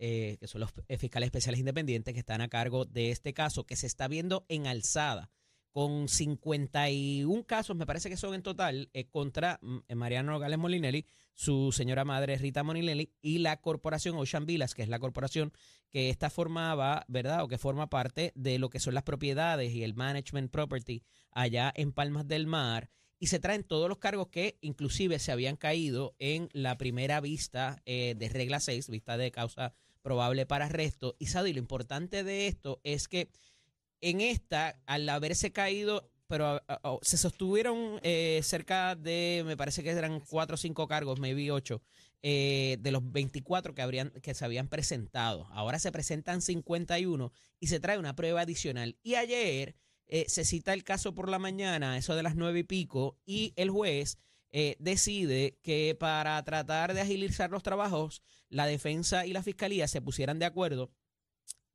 Eh, 0.00 0.36
que 0.38 0.46
son 0.46 0.60
los 0.60 0.70
eh, 0.86 0.96
fiscales 0.96 1.26
especiales 1.26 1.58
independientes 1.58 2.14
que 2.14 2.20
están 2.20 2.40
a 2.40 2.46
cargo 2.46 2.84
de 2.84 3.10
este 3.10 3.34
caso 3.34 3.66
que 3.66 3.74
se 3.74 3.88
está 3.88 4.06
viendo 4.06 4.46
en 4.48 4.68
alzada 4.68 5.28
con 5.72 6.08
51 6.08 7.44
casos, 7.44 7.76
me 7.76 7.84
parece 7.84 8.08
que 8.08 8.16
son 8.16 8.34
en 8.34 8.42
total, 8.42 8.90
eh, 8.92 9.08
contra 9.08 9.58
mm, 9.60 9.94
Mariano 9.96 10.30
Nogales 10.30 10.56
Molinelli, 10.56 11.04
su 11.34 11.72
señora 11.72 12.04
madre 12.04 12.38
Rita 12.38 12.62
Molinelli 12.62 13.12
y 13.20 13.38
la 13.38 13.60
corporación 13.60 14.16
Ocean 14.16 14.46
Villas, 14.46 14.76
que 14.76 14.82
es 14.82 14.88
la 14.88 15.00
corporación 15.00 15.52
que 15.90 16.10
esta 16.10 16.30
formaba, 16.30 17.04
¿verdad? 17.08 17.42
O 17.42 17.48
que 17.48 17.58
forma 17.58 17.90
parte 17.90 18.32
de 18.36 18.60
lo 18.60 18.70
que 18.70 18.78
son 18.78 18.94
las 18.94 19.02
propiedades 19.02 19.72
y 19.72 19.82
el 19.82 19.94
management 19.94 20.52
property 20.52 21.02
allá 21.32 21.72
en 21.74 21.90
Palmas 21.90 22.28
del 22.28 22.46
Mar. 22.46 22.88
Y 23.18 23.26
se 23.26 23.40
traen 23.40 23.64
todos 23.64 23.88
los 23.88 23.98
cargos 23.98 24.28
que 24.28 24.58
inclusive 24.60 25.18
se 25.18 25.32
habían 25.32 25.56
caído 25.56 26.14
en 26.20 26.50
la 26.52 26.78
primera 26.78 27.20
vista 27.20 27.82
de 27.84 28.30
regla 28.32 28.60
6, 28.60 28.90
vista 28.90 29.16
de 29.16 29.32
causa 29.32 29.74
probable 30.08 30.46
para 30.46 30.64
arresto. 30.64 31.16
Y 31.18 31.26
Sadi, 31.26 31.52
lo 31.52 31.58
importante 31.58 32.24
de 32.24 32.46
esto 32.46 32.80
es 32.82 33.08
que 33.08 33.28
en 34.00 34.22
esta, 34.22 34.80
al 34.86 35.06
haberse 35.06 35.52
caído, 35.52 36.10
pero 36.26 36.62
se 37.02 37.18
sostuvieron 37.18 38.00
eh, 38.02 38.40
cerca 38.42 38.94
de, 38.96 39.42
me 39.44 39.54
parece 39.54 39.82
que 39.82 39.90
eran 39.90 40.20
cuatro 40.20 40.54
o 40.54 40.56
cinco 40.56 40.88
cargos, 40.88 41.20
maybe 41.20 41.50
ocho, 41.50 41.82
eh, 42.22 42.78
de 42.80 42.90
los 42.90 43.02
24 43.12 43.74
que, 43.74 43.82
habrían, 43.82 44.10
que 44.22 44.32
se 44.32 44.46
habían 44.46 44.68
presentado. 44.68 45.46
Ahora 45.50 45.78
se 45.78 45.92
presentan 45.92 46.40
51 46.40 47.30
y 47.60 47.66
se 47.66 47.78
trae 47.78 47.98
una 47.98 48.16
prueba 48.16 48.40
adicional. 48.40 48.96
Y 49.02 49.16
ayer 49.16 49.74
eh, 50.06 50.24
se 50.26 50.46
cita 50.46 50.72
el 50.72 50.84
caso 50.84 51.14
por 51.14 51.28
la 51.28 51.38
mañana, 51.38 51.98
eso 51.98 52.16
de 52.16 52.22
las 52.22 52.34
nueve 52.34 52.60
y 52.60 52.64
pico, 52.64 53.18
y 53.26 53.52
el 53.56 53.68
juez 53.68 54.16
eh, 54.50 54.76
decide 54.78 55.58
que 55.62 55.96
para 55.98 56.42
tratar 56.44 56.94
de 56.94 57.00
agilizar 57.00 57.50
los 57.50 57.62
trabajos, 57.62 58.22
la 58.48 58.66
defensa 58.66 59.26
y 59.26 59.32
la 59.32 59.42
fiscalía 59.42 59.88
se 59.88 60.00
pusieran 60.00 60.38
de 60.38 60.46
acuerdo 60.46 60.90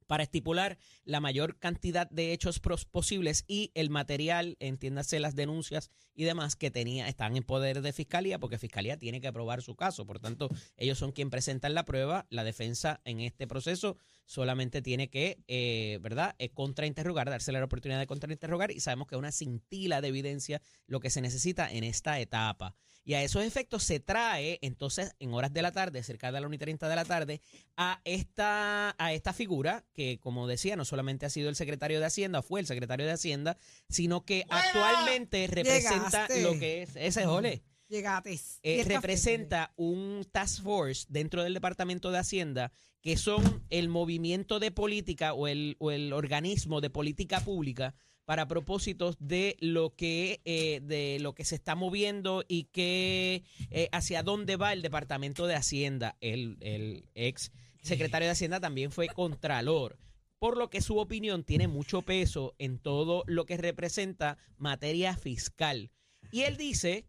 para 0.07 0.23
estipular 0.23 0.77
la 1.05 1.19
mayor 1.19 1.57
cantidad 1.57 2.09
de 2.09 2.33
hechos 2.33 2.59
posibles 2.59 3.45
y 3.47 3.71
el 3.73 3.89
material, 3.89 4.57
entiéndase 4.59 5.19
las 5.19 5.35
denuncias 5.35 5.89
y 6.13 6.23
demás 6.23 6.55
que 6.55 6.71
tenía, 6.71 7.07
están 7.07 7.35
en 7.35 7.43
poder 7.43 7.81
de 7.81 7.93
fiscalía, 7.93 8.39
porque 8.39 8.57
fiscalía 8.57 8.97
tiene 8.97 9.21
que 9.21 9.33
probar 9.33 9.61
su 9.61 9.75
caso. 9.75 10.05
Por 10.05 10.19
tanto, 10.19 10.49
ellos 10.77 10.97
son 10.97 11.11
quien 11.11 11.29
presentan 11.29 11.73
la 11.73 11.85
prueba. 11.85 12.27
La 12.29 12.43
defensa 12.43 13.01
en 13.05 13.21
este 13.21 13.47
proceso 13.47 13.97
solamente 14.25 14.81
tiene 14.81 15.09
que, 15.09 15.43
eh, 15.47 15.99
¿verdad?, 16.01 16.35
eh, 16.39 16.49
contrainterrogar, 16.49 17.29
dársele 17.29 17.59
la 17.59 17.65
oportunidad 17.65 17.99
de 17.99 18.07
contrainterrogar 18.07 18.71
y 18.71 18.79
sabemos 18.79 19.07
que 19.07 19.15
es 19.15 19.19
una 19.19 19.31
cintila 19.31 20.01
de 20.01 20.07
evidencia 20.07 20.61
lo 20.87 20.99
que 20.99 21.09
se 21.09 21.21
necesita 21.21 21.71
en 21.71 21.83
esta 21.83 22.19
etapa. 22.19 22.75
Y 23.05 23.15
a 23.15 23.23
esos 23.23 23.43
efectos 23.43 23.83
se 23.83 23.99
trae, 23.99 24.59
entonces, 24.61 25.13
en 25.19 25.33
horas 25.33 25.51
de 25.51 25.61
la 25.61 25.73
tarde, 25.73 26.03
cerca 26.03 26.31
de 26.31 26.39
la 26.39 26.47
1 26.47 26.55
y 26.55 26.57
30 26.57 26.87
de 26.87 26.95
la 26.95 27.03
tarde, 27.03 27.41
a 27.75 27.99
esta, 28.05 28.95
a 28.97 29.11
esta 29.11 29.33
figura 29.33 29.83
que, 29.93 30.19
como 30.21 30.47
decía, 30.47 30.77
no 30.77 30.85
solamente 30.85 31.25
ha 31.25 31.29
sido 31.29 31.49
el 31.49 31.57
secretario 31.57 31.99
de 31.99 32.05
Hacienda, 32.05 32.41
fue 32.41 32.61
el 32.61 32.65
secretario 32.65 33.05
de 33.05 33.11
Hacienda, 33.11 33.57
sino 33.89 34.23
que 34.23 34.45
actualmente 34.49 35.47
representa 35.47 36.27
Llegaste. 36.27 36.43
lo 36.43 36.57
que 36.57 36.83
es 36.83 36.95
ese 36.95 37.25
jole. 37.25 37.61
Llegates. 37.93 38.59
Eh, 38.63 38.83
representa 38.85 39.73
un 39.77 40.25
task 40.31 40.63
force 40.63 41.05
dentro 41.09 41.43
del 41.43 41.53
Departamento 41.53 42.11
de 42.11 42.17
Hacienda 42.17 42.71
que 43.01 43.17
son 43.17 43.63
el 43.69 43.89
movimiento 43.89 44.59
de 44.59 44.71
política 44.71 45.33
o 45.33 45.47
el, 45.47 45.75
o 45.79 45.91
el 45.91 46.13
organismo 46.13 46.81
de 46.81 46.89
política 46.89 47.41
pública 47.41 47.93
para 48.25 48.47
propósitos 48.47 49.17
de 49.19 49.57
lo 49.59 49.93
que 49.95 50.41
eh, 50.45 50.79
de 50.81 51.19
lo 51.19 51.35
que 51.35 51.43
se 51.43 51.55
está 51.55 51.75
moviendo 51.75 52.45
y 52.47 52.63
que 52.65 53.43
eh, 53.69 53.89
hacia 53.91 54.23
dónde 54.23 54.55
va 54.55 54.71
el 54.71 54.81
Departamento 54.81 55.45
de 55.45 55.55
Hacienda. 55.55 56.17
El, 56.21 56.57
el 56.61 57.05
ex 57.13 57.51
secretario 57.81 58.27
de 58.27 58.31
Hacienda 58.31 58.61
también 58.61 58.91
fue 58.91 59.07
contralor 59.07 59.99
por 60.39 60.57
lo 60.57 60.69
que 60.69 60.81
su 60.81 60.97
opinión 60.97 61.43
tiene 61.43 61.67
mucho 61.67 62.01
peso 62.01 62.53
en 62.57 62.77
todo 62.77 63.23
lo 63.27 63.45
que 63.45 63.55
representa 63.55 64.37
materia 64.57 65.15
fiscal. 65.15 65.89
Y 66.31 66.41
él 66.41 66.57
dice 66.57 67.05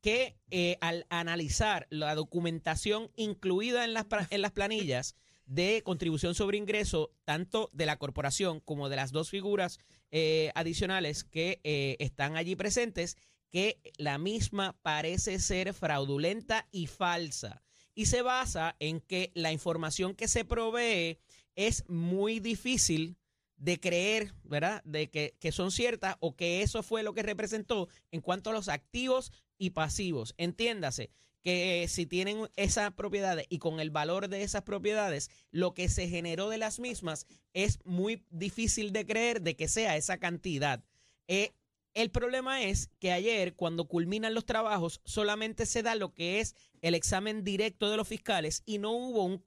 que 0.00 0.36
eh, 0.50 0.76
al 0.80 1.06
analizar 1.10 1.86
la 1.90 2.14
documentación 2.14 3.10
incluida 3.16 3.84
en 3.84 3.94
las, 3.94 4.06
en 4.30 4.42
las 4.42 4.52
planillas 4.52 5.16
de 5.48 5.82
contribución 5.82 6.34
sobre 6.34 6.58
ingreso, 6.58 7.10
tanto 7.24 7.70
de 7.72 7.86
la 7.86 7.98
corporación 7.98 8.60
como 8.60 8.88
de 8.88 8.96
las 8.96 9.12
dos 9.12 9.30
figuras 9.30 9.78
eh, 10.10 10.52
adicionales 10.54 11.24
que 11.24 11.60
eh, 11.64 11.96
están 12.00 12.36
allí 12.36 12.54
presentes, 12.54 13.16
que 13.50 13.80
la 13.96 14.18
misma 14.18 14.76
parece 14.82 15.38
ser 15.38 15.72
fraudulenta 15.72 16.68
y 16.70 16.86
falsa. 16.86 17.62
Y 17.94 18.06
se 18.06 18.22
basa 18.22 18.76
en 18.78 19.00
que 19.00 19.32
la 19.34 19.50
información 19.50 20.14
que 20.14 20.28
se 20.28 20.44
provee 20.44 21.18
es 21.56 21.84
muy 21.88 22.40
difícil 22.40 23.16
de 23.56 23.80
creer, 23.80 24.34
¿verdad? 24.44 24.82
De 24.84 25.10
que, 25.10 25.34
que 25.40 25.50
son 25.50 25.72
ciertas 25.72 26.16
o 26.20 26.36
que 26.36 26.62
eso 26.62 26.82
fue 26.82 27.02
lo 27.02 27.14
que 27.14 27.22
representó 27.22 27.88
en 28.12 28.20
cuanto 28.20 28.50
a 28.50 28.52
los 28.52 28.68
activos 28.68 29.32
y 29.58 29.70
pasivos. 29.70 30.34
Entiéndase 30.38 31.10
que 31.42 31.82
eh, 31.82 31.88
si 31.88 32.06
tienen 32.06 32.48
esas 32.56 32.92
propiedades 32.92 33.46
y 33.48 33.58
con 33.58 33.80
el 33.80 33.90
valor 33.90 34.28
de 34.28 34.42
esas 34.42 34.62
propiedades, 34.62 35.30
lo 35.50 35.74
que 35.74 35.88
se 35.88 36.08
generó 36.08 36.48
de 36.48 36.58
las 36.58 36.78
mismas 36.78 37.26
es 37.52 37.78
muy 37.84 38.24
difícil 38.30 38.92
de 38.92 39.06
creer 39.06 39.42
de 39.42 39.56
que 39.56 39.68
sea 39.68 39.96
esa 39.96 40.18
cantidad. 40.18 40.82
Eh, 41.26 41.52
el 41.94 42.10
problema 42.10 42.62
es 42.62 42.90
que 43.00 43.12
ayer, 43.12 43.54
cuando 43.54 43.88
culminan 43.88 44.34
los 44.34 44.46
trabajos, 44.46 45.00
solamente 45.04 45.66
se 45.66 45.82
da 45.82 45.94
lo 45.94 46.12
que 46.12 46.40
es 46.40 46.54
el 46.80 46.94
examen 46.94 47.42
directo 47.44 47.90
de 47.90 47.96
los 47.96 48.06
fiscales 48.06 48.62
y 48.66 48.78
no 48.78 48.92
hubo 48.92 49.24
un 49.24 49.42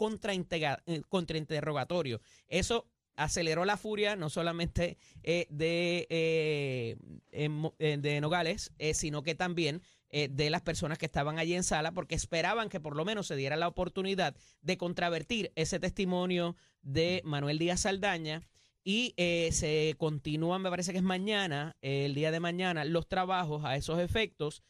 eh, 0.85 1.01
contrainterrogatorio. 1.07 2.21
Eso 2.47 2.87
aceleró 3.15 3.63
la 3.65 3.77
furia 3.77 4.15
no 4.15 4.29
solamente 4.29 4.97
de, 5.21 6.97
de 7.29 8.21
Nogales, 8.21 8.71
sino 8.93 9.21
que 9.21 9.35
también 9.35 9.81
eh, 10.11 10.27
de 10.29 10.49
las 10.49 10.61
personas 10.61 10.97
que 10.97 11.05
estaban 11.05 11.39
allí 11.39 11.53
en 11.53 11.63
sala, 11.63 11.93
porque 11.93 12.15
esperaban 12.15 12.67
que 12.69 12.79
por 12.79 12.95
lo 12.95 13.05
menos 13.05 13.27
se 13.27 13.35
diera 13.35 13.55
la 13.55 13.67
oportunidad 13.67 14.35
de 14.61 14.77
contravertir 14.77 15.51
ese 15.55 15.79
testimonio 15.79 16.55
de 16.81 17.21
Manuel 17.23 17.59
Díaz 17.59 17.81
Saldaña. 17.81 18.41
Y 18.83 19.13
eh, 19.15 19.49
se 19.51 19.95
continúan, 19.97 20.63
me 20.63 20.69
parece 20.69 20.91
que 20.91 20.97
es 20.97 21.03
mañana, 21.03 21.77
eh, 21.81 22.05
el 22.05 22.15
día 22.15 22.31
de 22.31 22.39
mañana, 22.39 22.83
los 22.83 23.07
trabajos 23.07 23.63
a 23.63 23.75
esos 23.75 23.99
efectos 23.99 24.63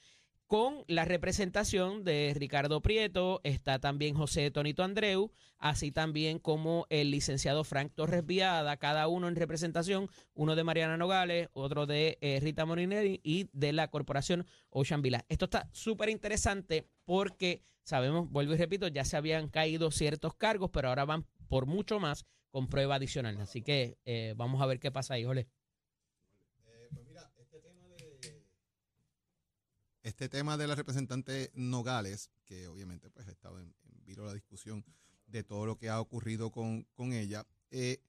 con 0.51 0.83
la 0.89 1.05
representación 1.05 2.03
de 2.03 2.33
Ricardo 2.35 2.81
Prieto, 2.81 3.39
está 3.45 3.79
también 3.79 4.15
José 4.15 4.51
Tonito 4.51 4.83
Andreu, 4.83 5.31
así 5.57 5.93
también 5.93 6.39
como 6.39 6.87
el 6.89 7.09
licenciado 7.09 7.63
Frank 7.63 7.93
Torres 7.95 8.25
Viada, 8.25 8.75
cada 8.75 9.07
uno 9.07 9.29
en 9.29 9.37
representación, 9.37 10.09
uno 10.33 10.57
de 10.57 10.65
Mariana 10.65 10.97
Nogales, 10.97 11.47
otro 11.53 11.85
de 11.85 12.17
eh, 12.19 12.41
Rita 12.41 12.65
Morinelli 12.65 13.21
y 13.23 13.47
de 13.53 13.71
la 13.71 13.87
corporación 13.87 14.45
Ocean 14.71 15.01
Villa. 15.01 15.23
Esto 15.29 15.45
está 15.45 15.69
súper 15.71 16.09
interesante 16.09 16.85
porque 17.05 17.61
sabemos, 17.83 18.29
vuelvo 18.29 18.53
y 18.53 18.57
repito, 18.57 18.89
ya 18.89 19.05
se 19.05 19.15
habían 19.15 19.47
caído 19.47 19.89
ciertos 19.89 20.35
cargos, 20.35 20.69
pero 20.73 20.89
ahora 20.89 21.05
van 21.05 21.25
por 21.47 21.65
mucho 21.65 21.97
más 22.01 22.25
con 22.49 22.67
prueba 22.67 22.95
adicional. 22.95 23.39
Así 23.39 23.61
que 23.61 23.97
eh, 24.03 24.33
vamos 24.35 24.61
a 24.61 24.65
ver 24.65 24.81
qué 24.81 24.91
pasa 24.91 25.13
ahí, 25.13 25.23
Jole. 25.23 25.47
pues 26.91 27.05
mira, 27.07 27.31
este 27.37 27.61
tema 27.61 27.87
de. 27.87 28.01
Este 30.03 30.29
tema 30.29 30.57
de 30.57 30.67
la 30.67 30.75
representante 30.75 31.51
Nogales, 31.53 32.31
que 32.45 32.67
obviamente 32.67 33.09
pues 33.11 33.27
ha 33.27 33.31
estado 33.31 33.59
en, 33.59 33.75
en 33.83 34.03
vilo 34.05 34.25
la 34.25 34.33
discusión 34.33 34.83
de 35.27 35.43
todo 35.43 35.65
lo 35.65 35.77
que 35.77 35.89
ha 35.89 36.01
ocurrido 36.01 36.51
con, 36.51 36.83
con 36.93 37.13
ella. 37.13 37.45
eh, 37.69 38.01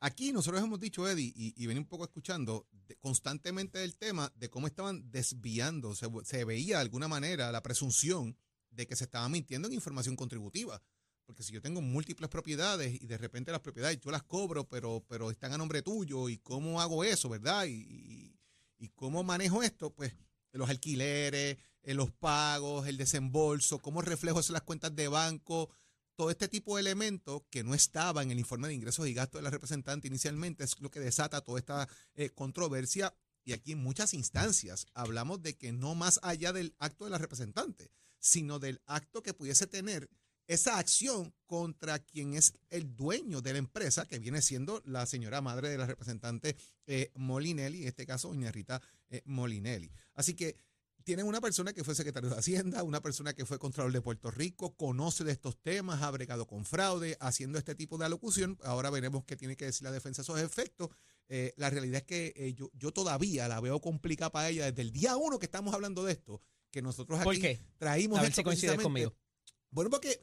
aquí 0.00 0.32
nosotros 0.32 0.62
hemos 0.62 0.80
dicho, 0.80 1.08
Eddie, 1.08 1.32
y, 1.34 1.52
y 1.56 1.66
venía 1.66 1.80
un 1.80 1.88
poco 1.88 2.04
escuchando 2.04 2.66
constantemente 3.00 3.82
el 3.84 3.96
tema 3.96 4.32
de 4.36 4.50
cómo 4.50 4.66
estaban 4.66 5.10
desviando, 5.10 5.94
se, 5.94 6.06
se 6.24 6.44
veía 6.44 6.76
de 6.76 6.82
alguna 6.82 7.08
manera 7.08 7.52
la 7.52 7.62
presunción 7.62 8.36
de 8.70 8.86
que 8.86 8.96
se 8.96 9.04
estaba 9.04 9.28
mintiendo 9.28 9.68
en 9.68 9.74
información 9.74 10.16
contributiva. 10.16 10.82
Porque 11.24 11.42
si 11.42 11.52
yo 11.52 11.62
tengo 11.62 11.80
múltiples 11.80 12.28
propiedades 12.30 13.00
y 13.00 13.06
de 13.06 13.16
repente 13.18 13.52
las 13.52 13.60
propiedades 13.60 14.00
yo 14.00 14.10
las 14.10 14.22
cobro, 14.24 14.68
pero, 14.68 15.04
pero 15.08 15.30
están 15.30 15.52
a 15.52 15.58
nombre 15.58 15.82
tuyo, 15.82 16.28
¿y 16.28 16.38
cómo 16.38 16.80
hago 16.80 17.04
eso, 17.04 17.28
verdad? 17.28 17.66
Y- 17.66 18.36
y 18.78 18.88
cómo 18.88 19.22
manejo 19.22 19.62
esto, 19.62 19.94
pues 19.94 20.12
los 20.52 20.70
alquileres, 20.70 21.58
eh, 21.82 21.94
los 21.94 22.10
pagos, 22.10 22.86
el 22.86 22.96
desembolso, 22.96 23.78
cómo 23.80 24.02
reflejo 24.02 24.40
eso 24.40 24.52
las 24.52 24.62
cuentas 24.62 24.94
de 24.94 25.08
banco, 25.08 25.70
todo 26.16 26.30
este 26.30 26.48
tipo 26.48 26.76
de 26.76 26.82
elementos 26.82 27.42
que 27.50 27.64
no 27.64 27.74
estaba 27.74 28.22
en 28.22 28.30
el 28.30 28.38
informe 28.38 28.68
de 28.68 28.74
ingresos 28.74 29.06
y 29.08 29.14
gastos 29.14 29.40
de 29.40 29.42
la 29.42 29.50
representante 29.50 30.08
inicialmente 30.08 30.64
es 30.64 30.78
lo 30.80 30.90
que 30.90 31.00
desata 31.00 31.40
toda 31.40 31.58
esta 31.58 31.88
eh, 32.14 32.30
controversia. 32.30 33.14
Y 33.44 33.54
aquí 33.54 33.72
en 33.72 33.82
muchas 33.82 34.14
instancias 34.14 34.86
hablamos 34.94 35.42
de 35.42 35.56
que 35.56 35.72
no 35.72 35.94
más 35.96 36.20
allá 36.22 36.52
del 36.52 36.76
acto 36.78 37.04
de 37.04 37.10
la 37.10 37.18
representante, 37.18 37.90
sino 38.20 38.60
del 38.60 38.80
acto 38.86 39.22
que 39.22 39.34
pudiese 39.34 39.66
tener 39.66 40.08
esa 40.46 40.78
acción 40.78 41.34
contra 41.46 41.98
quien 41.98 42.34
es 42.34 42.54
el 42.70 42.94
dueño 42.96 43.40
de 43.40 43.52
la 43.52 43.58
empresa, 43.58 44.06
que 44.06 44.18
viene 44.18 44.42
siendo 44.42 44.82
la 44.84 45.06
señora 45.06 45.40
madre 45.40 45.68
de 45.68 45.78
la 45.78 45.86
representante 45.86 46.56
eh, 46.86 47.10
Molinelli, 47.14 47.82
en 47.82 47.88
este 47.88 48.06
caso, 48.06 48.28
doña 48.28 48.50
Rita 48.50 48.80
eh, 49.10 49.22
Molinelli. 49.24 49.90
Así 50.14 50.34
que 50.34 50.56
tienen 51.04 51.26
una 51.26 51.40
persona 51.40 51.72
que 51.72 51.82
fue 51.84 51.94
secretario 51.96 52.30
de 52.30 52.36
Hacienda, 52.36 52.82
una 52.84 53.02
persona 53.02 53.34
que 53.34 53.44
fue 53.44 53.58
Contralor 53.58 53.92
de 53.92 54.00
Puerto 54.00 54.30
Rico, 54.30 54.76
conoce 54.76 55.24
de 55.24 55.32
estos 55.32 55.60
temas, 55.60 56.00
ha 56.02 56.10
bregado 56.10 56.46
con 56.46 56.64
fraude, 56.64 57.16
haciendo 57.20 57.58
este 57.58 57.74
tipo 57.74 57.98
de 57.98 58.04
alocución. 58.06 58.56
Ahora 58.62 58.88
veremos 58.90 59.24
qué 59.24 59.36
tiene 59.36 59.56
que 59.56 59.64
decir 59.64 59.82
la 59.82 59.90
defensa 59.90 60.22
de 60.22 60.24
esos 60.24 60.40
efectos. 60.40 60.90
Eh, 61.28 61.54
la 61.56 61.70
realidad 61.70 61.98
es 61.98 62.04
que 62.04 62.32
eh, 62.36 62.54
yo, 62.54 62.70
yo 62.74 62.92
todavía 62.92 63.48
la 63.48 63.60
veo 63.60 63.80
complicada 63.80 64.30
para 64.30 64.48
ella 64.50 64.66
desde 64.66 64.82
el 64.82 64.92
día 64.92 65.16
uno 65.16 65.38
que 65.38 65.46
estamos 65.46 65.74
hablando 65.74 66.04
de 66.04 66.12
esto, 66.12 66.40
que 66.70 66.82
nosotros 66.82 67.18
aquí 67.18 67.24
¿Por 67.24 67.38
qué? 67.40 67.60
traímos 67.78 68.18
A 68.18 68.22
ver 68.22 68.30
esto 68.30 68.40
si 68.40 68.44
coincides 68.44 68.74
precisamente- 68.76 69.06
conmigo. 69.08 69.21
Bueno, 69.72 69.90
porque 69.90 70.20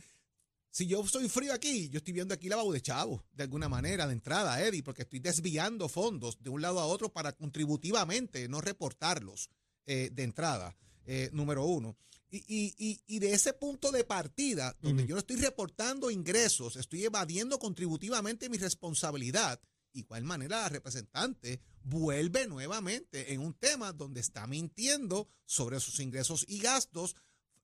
si 0.71 0.87
yo 0.87 1.05
soy 1.07 1.27
frío 1.27 1.51
aquí, 1.53 1.89
yo 1.89 1.97
estoy 1.97 2.13
viendo 2.13 2.33
aquí 2.33 2.47
lavado 2.47 2.71
de 2.71 2.81
chavo, 2.81 3.25
de 3.33 3.43
alguna 3.43 3.67
manera, 3.67 4.07
de 4.07 4.13
entrada, 4.13 4.63
Eddie, 4.63 4.83
porque 4.83 5.01
estoy 5.01 5.19
desviando 5.19 5.89
fondos 5.89 6.41
de 6.41 6.49
un 6.49 6.61
lado 6.61 6.79
a 6.79 6.85
otro 6.85 7.11
para 7.11 7.33
contributivamente 7.33 8.47
no 8.47 8.61
reportarlos 8.61 9.49
eh, 9.85 10.09
de 10.13 10.23
entrada, 10.23 10.75
eh, 11.05 11.29
número 11.33 11.65
uno. 11.65 11.97
Y, 12.29 12.37
y- 12.47 12.75
y- 12.77 13.01
y 13.07 13.17
de 13.19 13.33
ese 13.33 13.53
punto 13.53 13.91
de 13.91 14.03
partida, 14.03 14.77
donde 14.81 15.01
Ujú. 15.01 15.09
yo 15.09 15.15
no 15.15 15.19
estoy 15.19 15.37
reportando 15.37 16.11
ingresos, 16.11 16.75
estoy 16.75 17.03
evadiendo 17.05 17.57
contributivamente 17.57 18.49
mi 18.49 18.57
responsabilidad, 18.57 19.59
igual 19.93 20.23
manera 20.23 20.61
la 20.61 20.69
representante 20.69 21.59
vuelve 21.81 22.45
nuevamente 22.45 23.33
en 23.33 23.39
un 23.41 23.55
tema 23.55 23.91
donde 23.93 24.19
está 24.21 24.45
mintiendo 24.45 25.27
sobre 25.45 25.79
sus 25.79 25.99
ingresos 25.99 26.45
y 26.47 26.59
gastos, 26.59 27.15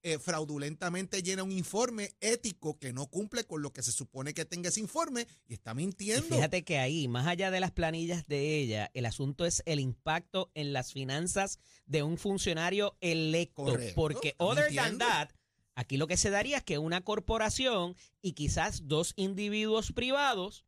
eh, 0.07 0.19
fraudulentamente 0.19 1.23
llena 1.23 1.41
un 1.41 1.51
informe 1.51 2.11
ético 2.21 2.77
que 2.77 2.93
no 2.93 3.07
cumple 3.07 3.43
con 3.45 3.63
lo 3.63 3.73
que 3.73 3.81
se 3.81 3.91
supone 3.91 4.35
que 4.35 4.45
tenga 4.45 4.69
ese 4.69 4.79
informe 4.79 5.25
y 5.47 5.55
está 5.55 5.71
Y 5.71 5.75
mintiendo. 5.77 6.27
fíjate 6.35 6.63
que 6.63 6.77
ahí, 6.77 7.07
más 7.07 7.25
allá 7.25 7.49
de 7.49 7.59
las 7.59 7.71
planillas 7.71 8.27
de 8.27 8.59
ella, 8.59 8.91
el 8.93 9.07
asunto 9.07 9.47
es 9.47 9.63
el 9.65 9.79
impacto 9.79 10.51
en 10.53 10.73
las 10.73 10.93
finanzas 10.93 11.57
de 11.87 12.03
un 12.03 12.19
funcionario 12.19 12.95
electo. 13.01 13.63
Correcto, 13.63 13.95
Porque 13.95 14.35
other 14.37 14.71
than 14.75 14.99
that, 14.99 15.29
aquí 15.73 15.97
lo 15.97 16.05
que 16.05 16.17
se 16.17 16.29
daría 16.29 16.57
es 16.57 16.63
que 16.63 16.77
una 16.77 17.01
corporación 17.01 17.95
y 18.21 18.33
quizás 18.33 18.87
dos 18.87 19.13
individuos 19.15 19.91
privados 19.91 20.65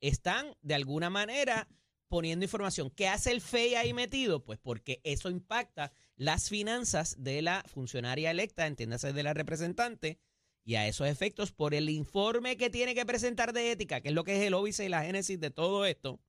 están 0.00 0.56
de 0.62 0.74
alguna 0.74 1.10
manera 1.10 1.68
poniendo 2.08 2.44
información. 2.44 2.90
¿Qué 2.90 3.08
hace 3.08 3.30
el 3.30 3.40
FEI 3.40 3.74
ahí 3.74 3.92
metido? 3.92 4.44
Pues 4.44 4.58
porque 4.58 5.00
eso 5.04 5.30
impacta 5.30 5.92
las 6.16 6.48
finanzas 6.48 7.16
de 7.22 7.42
la 7.42 7.64
funcionaria 7.66 8.30
electa, 8.30 8.66
entiéndase 8.66 9.12
de 9.12 9.22
la 9.22 9.34
representante, 9.34 10.18
y 10.64 10.76
a 10.76 10.88
esos 10.88 11.08
efectos, 11.08 11.52
por 11.52 11.74
el 11.74 11.90
informe 11.90 12.56
que 12.56 12.70
tiene 12.70 12.94
que 12.94 13.04
presentar 13.04 13.52
de 13.52 13.70
ética, 13.70 14.00
que 14.00 14.08
es 14.08 14.14
lo 14.14 14.24
que 14.24 14.36
es 14.36 14.42
el 14.42 14.54
óbice 14.54 14.84
y 14.86 14.88
la 14.88 15.04
génesis 15.04 15.38
de 15.38 15.50
todo 15.50 15.84
esto, 15.84 16.20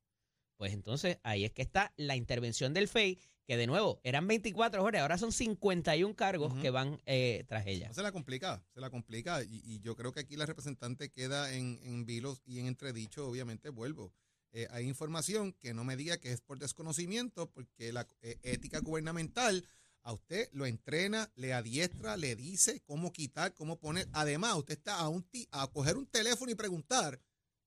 pues 0.58 0.74
entonces 0.74 1.20
ahí 1.24 1.46
es 1.46 1.52
que 1.52 1.62
está 1.62 1.94
la 1.98 2.16
intervención 2.16 2.74
del 2.74 2.88
FEI, 2.88 3.20
que 3.46 3.58
de 3.58 3.68
nuevo 3.68 4.02
eran 4.04 4.28
24 4.28 4.84
horas, 4.84 5.02
ahora 5.02 5.18
son 5.18 5.32
51 5.32 6.16
cargos 6.16 6.52
Ujú. 6.54 6.62
que 6.62 6.70
van 6.70 7.00
eh, 7.06 7.46
tras 7.48 7.68
ella. 7.68 7.90
No, 7.90 7.94
se 7.94 8.02
la 8.02 8.12
complica, 8.12 8.66
se 8.74 8.82
la 8.82 8.90
complica. 8.90 9.44
Y, 9.44 9.62
y 9.64 9.80
yo 9.82 9.96
creo 9.96 10.12
que 10.12 10.22
aquí 10.22 10.36
la 10.36 10.46
representante 10.46 11.12
queda 11.12 11.54
en, 11.54 11.80
en 11.84 12.06
vilos 12.06 12.42
y 12.46 12.60
en 12.60 12.68
entredicho, 12.68 13.28
obviamente, 13.28 13.70
vuelvo. 13.70 14.12
Eh, 14.56 14.70
hay 14.72 14.88
información 14.88 15.52
que 15.52 15.74
no 15.74 15.84
me 15.84 15.98
diga 15.98 16.18
que 16.18 16.32
es 16.32 16.40
por 16.40 16.58
desconocimiento, 16.58 17.52
porque 17.52 17.92
la 17.92 18.08
eh, 18.22 18.40
ética 18.42 18.80
gubernamental 18.80 19.68
a 20.02 20.14
usted 20.14 20.48
lo 20.54 20.66
entrena, 20.66 21.30
le 21.36 21.52
adiestra, 21.52 22.16
le 22.16 22.38
dice 22.38 22.82
cómo 22.86 23.12
quitar, 23.12 23.54
cómo 23.54 23.78
poner. 23.78 24.08
Además, 24.14 24.56
usted 24.56 24.78
está 24.78 25.00
a, 25.00 25.10
un 25.10 25.28
a 25.52 25.68
coger 25.68 25.98
un 25.98 26.08
teléfono 26.08 26.54
y 26.54 26.56
preguntar, 26.56 27.20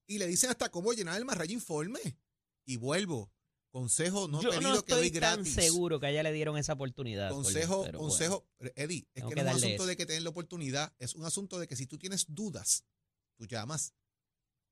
y 0.06 0.16
le 0.16 0.26
dicen 0.26 0.48
hasta 0.48 0.70
cómo 0.70 0.94
llenar 0.94 1.18
el 1.18 1.26
más 1.26 1.36
rayo 1.36 1.52
informe. 1.52 2.00
Y 2.64 2.78
vuelvo. 2.78 3.30
Consejo 3.70 4.26
no 4.26 4.40
Yo 4.40 4.48
pedido 4.48 4.76
no 4.76 4.82
que 4.82 4.94
doy 4.94 5.06
estoy 5.08 5.20
tan 5.20 5.44
seguro 5.44 6.00
que 6.00 6.06
a 6.06 6.10
ella 6.10 6.22
le 6.22 6.32
dieron 6.32 6.56
esa 6.56 6.72
oportunidad. 6.72 7.28
Consejo, 7.28 7.74
Jorge, 7.74 7.88
pero 7.90 7.98
bueno. 7.98 8.10
consejo, 8.10 8.48
Eddie, 8.76 9.06
es 9.12 9.24
que 9.24 9.28
que 9.28 9.34
no 9.34 9.40
es 9.42 9.56
un 9.56 9.62
asunto 9.62 9.82
eso. 9.82 9.86
de 9.86 9.96
que 9.98 10.06
tener 10.06 10.22
la 10.22 10.30
oportunidad, 10.30 10.94
es 10.98 11.14
un 11.14 11.26
asunto 11.26 11.58
de 11.58 11.68
que 11.68 11.76
si 11.76 11.86
tú 11.86 11.98
tienes 11.98 12.24
dudas, 12.28 12.84
tú 13.36 13.44
llamas. 13.44 13.92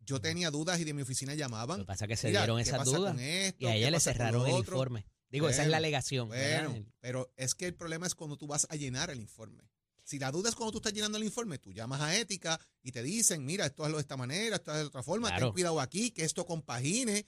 Yo 0.06 0.20
tenía 0.20 0.50
dudas 0.50 0.80
y 0.80 0.84
de 0.84 0.94
mi 0.94 1.02
oficina 1.02 1.32
Lo 1.32 1.38
llamaban. 1.38 1.80
que 1.80 1.84
pasa 1.84 2.04
es 2.04 2.08
que 2.08 2.16
se 2.16 2.28
Mira, 2.28 2.40
dieron 2.42 2.56
¿qué 2.58 2.62
esas 2.62 2.84
dudas 2.84 3.16
esto? 3.18 3.56
y 3.64 3.66
a 3.66 3.72
¿Qué 3.72 3.76
ella 3.78 3.90
le 3.90 4.00
cerraron 4.00 4.42
lo 4.42 4.46
el 4.46 4.56
informe. 4.58 5.04
Digo, 5.28 5.48
esa 5.48 5.62
es 5.62 5.68
la 5.68 5.76
Bueno, 5.76 5.76
alegación. 5.78 6.28
¿verdad? 6.28 6.68
Bueno, 6.70 6.86
pero 7.00 7.32
es 7.36 7.54
que 7.54 7.66
el 7.66 7.74
problema 7.74 8.06
es 8.06 8.14
cuando 8.14 8.36
tú 8.36 8.46
vas 8.46 8.66
a 8.70 8.76
llenar 8.76 9.10
el 9.10 9.20
informe. 9.20 9.64
Si 10.04 10.20
la 10.20 10.30
duda 10.30 10.48
es 10.48 10.54
cuando 10.54 10.70
tú 10.70 10.78
estás 10.78 10.92
llenando 10.92 11.18
el 11.18 11.24
informe, 11.24 11.58
tú 11.58 11.72
llamas 11.72 12.00
a 12.00 12.16
ética 12.16 12.60
y 12.80 12.92
te 12.92 13.02
dicen, 13.02 13.44
mira, 13.44 13.66
esto 13.66 13.84
hazlo 13.84 13.96
de 13.96 14.02
esta 14.02 14.16
manera, 14.16 14.56
esto 14.56 14.70
es 14.70 14.78
de 14.78 14.84
otra 14.84 15.02
forma, 15.02 15.28
Claro. 15.28 15.46
ten 15.46 15.52
cuidado 15.52 15.80
aquí, 15.80 16.12
que 16.12 16.24
esto 16.24 16.46
compagine. 16.46 17.26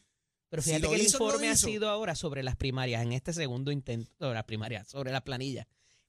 Pero 0.48 0.62
fíjate 0.62 0.82
lo 0.82 0.90
que 0.90 0.94
el 0.94 1.02
hizo, 1.02 1.18
lo 1.18 1.24
informe 1.26 1.48
ha 1.50 1.56
sido 1.56 1.88
ahora 1.90 2.14
sobre 2.14 2.44
las 2.44 2.54
primarias, 2.56 3.02
en 3.02 3.12
este 3.12 3.32
segundo 3.32 3.72
intento, 3.72 4.12
sobre 4.18 4.34
las 4.34 4.44
primarias, 4.44 4.86
sobre 4.88 5.10
la 5.10 5.24
planilla. 5.24 5.66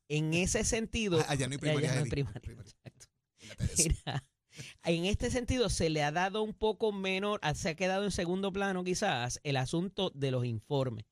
En 0.08 0.34
ese 0.36 0.64
sentido. 0.64 1.20
Ah, 1.22 1.26
allá 1.30 1.48
no 1.48 1.54
hay 1.54 1.58
allá 1.58 1.60
primarias, 1.60 1.96
no 1.96 2.04
hay 2.04 2.10
primarias. 2.10 2.44
exacto. 2.86 3.08
Mira, 3.78 4.29
en 4.84 5.06
este 5.06 5.32
sentido 5.32 5.70
se 5.70 5.90
le 5.90 6.04
ha 6.04 6.12
dado 6.12 6.42
un 6.42 6.54
poco 6.54 6.92
menor, 6.92 7.40
ah, 7.44 7.54
se 7.54 7.70
ha 7.70 7.76
quedado 7.76 8.04
en 8.06 8.12
segundo 8.12 8.52
plano 8.52 8.84
quizás 8.84 9.40
el 9.44 9.58
asunto 9.58 10.12
de 10.12 10.32
los 10.32 10.46
informes. 10.46 11.06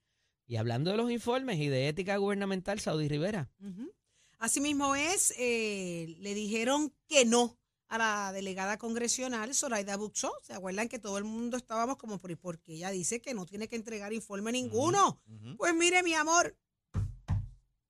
Y 0.45 0.55
hablando 0.55 0.91
de 0.91 0.97
los 0.97 1.11
informes 1.11 1.59
y 1.59 1.67
de 1.67 1.89
ética 1.89 2.15
gubernamental, 2.17 2.79
Saudi 2.79 3.09
Rivera. 3.09 3.49
Ujú. 3.59 3.91
Asimismo 4.39 4.95
es, 4.95 5.33
eh, 5.37 6.15
le 6.19 6.33
dijeron 6.33 6.93
que 7.07 7.25
no 7.25 7.57
a 7.89 7.97
la 7.97 8.31
delegada 8.33 8.77
congresional 8.77 9.53
Zoraida 9.53 9.97
Buxó. 9.97 10.31
¿Se 10.43 10.53
acuerdan 10.53 10.89
que 10.89 10.99
todo 10.99 11.17
el 11.17 11.23
mundo 11.23 11.57
estábamos 11.57 11.97
como, 11.97 12.19
por 12.19 12.35
porque 12.37 12.73
ella 12.73 12.91
dice 12.91 13.21
que 13.21 13.33
no 13.33 13.45
tiene 13.45 13.67
que 13.67 13.75
entregar 13.75 14.13
informe 14.13 14.51
ninguno? 14.51 15.21
Pues 15.57 15.73
mire, 15.73 16.03
mi 16.03 16.13
amor, 16.13 16.55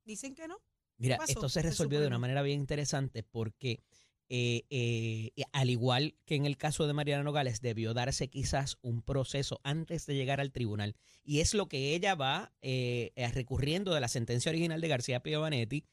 dicen 0.05 0.35
que 0.35 0.47
no. 0.47 0.59
Mira, 0.97 1.19
esto 1.27 1.49
se 1.49 1.61
¿Qué 1.61 1.69
resolvió 1.69 1.99
de 1.99 2.07
una 2.07 2.17
manera 2.17 2.41
bien 2.41 2.59
interesante 2.59 3.23
porque, 3.23 3.83
eh, 4.29 4.63
eh, 4.69 5.31
al 5.51 5.69
igual 5.69 6.15
que 6.25 6.35
en 6.35 6.45
el 6.45 6.57
caso 6.57 6.87
de 6.87 6.93
Mariana 6.93 7.23
Nogales, 7.23 7.61
debió 7.61 7.93
darse 7.93 8.29
quizás 8.29 8.77
un 8.81 9.01
proceso 9.01 9.59
antes 9.63 10.05
de 10.05 10.15
llegar 10.15 10.39
al 10.39 10.51
tribunal. 10.51 10.95
Y 11.23 11.41
es 11.41 11.53
lo 11.53 11.67
que 11.67 11.93
ella 11.93 12.15
va 12.15 12.53
eh, 12.61 13.11
eh, 13.15 13.27
recurriendo 13.31 13.93
de 13.93 14.01
la 14.01 14.07
sentencia 14.07 14.49
original 14.49 14.79
de 14.79 14.87
García 14.87 15.21
Piovanetti 15.21 15.85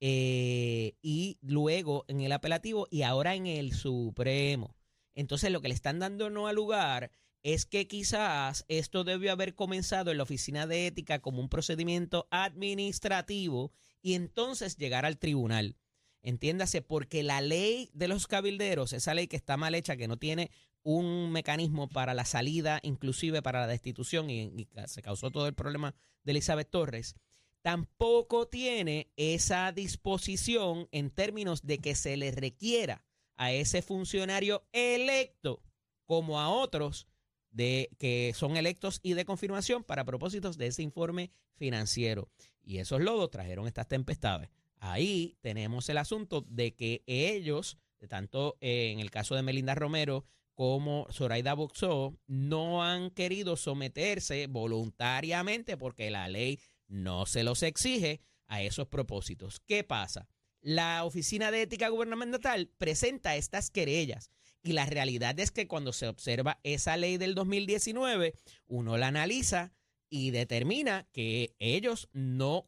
eh, 0.00 0.94
y 1.02 1.38
luego 1.42 2.04
en 2.08 2.22
el 2.22 2.32
apelativo 2.32 2.88
y 2.90 3.02
ahora 3.02 3.34
en 3.34 3.46
el 3.46 3.72
Supremo. 3.72 4.76
Entonces 5.14 5.52
lo 5.52 5.60
que 5.60 5.68
le 5.68 5.74
están 5.74 5.98
dando 5.98 6.30
no 6.30 6.48
al 6.48 6.56
lugar 6.56 7.10
es 7.42 7.66
que 7.66 7.86
quizás 7.86 8.64
esto 8.68 9.04
debió 9.04 9.32
haber 9.32 9.54
comenzado 9.54 10.10
en 10.10 10.16
la 10.16 10.22
oficina 10.24 10.66
de 10.66 10.86
ética 10.86 11.20
como 11.20 11.40
un 11.40 11.48
procedimiento 11.48 12.26
administrativo 12.30 13.72
y 14.02 14.14
entonces 14.14 14.76
llegar 14.76 15.04
al 15.04 15.18
tribunal. 15.18 15.76
Entiéndase, 16.22 16.82
porque 16.82 17.22
la 17.22 17.40
ley 17.40 17.90
de 17.94 18.08
los 18.08 18.26
cabilderos, 18.26 18.92
esa 18.92 19.14
ley 19.14 19.26
que 19.26 19.36
está 19.36 19.56
mal 19.56 19.74
hecha, 19.74 19.96
que 19.96 20.08
no 20.08 20.18
tiene 20.18 20.50
un 20.82 21.30
mecanismo 21.32 21.88
para 21.88 22.14
la 22.14 22.24
salida, 22.24 22.80
inclusive 22.82 23.42
para 23.42 23.60
la 23.60 23.66
destitución, 23.66 24.30
y, 24.30 24.68
se 24.86 25.02
causó 25.02 25.30
todo 25.30 25.46
el 25.46 25.54
problema 25.54 25.94
de 26.24 26.32
Elizabeth 26.32 26.70
Torres, 26.70 27.14
tampoco 27.62 28.48
tiene 28.48 29.10
esa 29.16 29.72
disposición 29.72 30.88
en 30.92 31.10
términos 31.10 31.62
de 31.62 31.78
que 31.78 31.94
se 31.94 32.16
le 32.16 32.30
requiera 32.30 33.04
a 33.36 33.52
ese 33.52 33.82
funcionario 33.82 34.66
electo 34.72 35.62
como 36.04 36.40
a 36.40 36.50
otros 36.50 37.06
de 37.50 37.90
que 37.98 38.32
son 38.34 38.56
electos 38.56 39.00
y 39.02 39.14
de 39.14 39.24
confirmación 39.24 39.84
para 39.84 40.04
propósitos 40.04 40.56
de 40.56 40.68
ese 40.68 40.82
informe 40.82 41.30
financiero. 41.54 42.28
Y 42.62 42.78
esos 42.78 43.00
lodos 43.00 43.30
trajeron 43.30 43.66
estas 43.66 43.88
tempestades. 43.88 44.50
Ahí 44.80 45.36
tenemos 45.42 45.88
el 45.90 45.98
asunto 45.98 46.44
de 46.48 46.74
que 46.74 47.02
ellos, 47.06 47.78
tanto 48.08 48.56
eh, 48.60 48.90
en 48.90 49.00
el 49.00 49.10
caso 49.10 49.34
de 49.34 49.42
Melinda 49.42 49.74
Romero 49.74 50.24
como 50.54 51.06
Zoraida 51.12 51.54
Boxó, 51.54 52.18
no 52.26 52.82
han 52.82 53.10
querido 53.10 53.56
someterse 53.56 54.46
voluntariamente 54.46 55.76
porque 55.76 56.10
la 56.10 56.28
ley 56.28 56.58
no 56.88 57.26
se 57.26 57.44
los 57.44 57.62
exige 57.62 58.20
a 58.46 58.62
esos 58.62 58.88
propósitos. 58.88 59.60
¿Qué 59.60 59.84
pasa? 59.84 60.28
La 60.62 61.04
Oficina 61.04 61.50
de 61.50 61.62
Ética 61.62 61.88
Gubernamental 61.88 62.68
presenta 62.78 63.36
estas 63.36 63.70
querellas 63.70 64.30
y 64.62 64.72
la 64.72 64.86
realidad 64.86 65.38
es 65.40 65.50
que 65.50 65.68
cuando 65.68 65.92
se 65.92 66.08
observa 66.08 66.58
esa 66.64 66.96
ley 66.96 67.16
del 67.16 67.34
2019, 67.34 68.34
uno 68.66 68.96
la 68.98 69.08
analiza 69.08 69.72
y 70.10 70.30
determina 70.30 71.08
que 71.12 71.54
ellos 71.58 72.08
no 72.12 72.66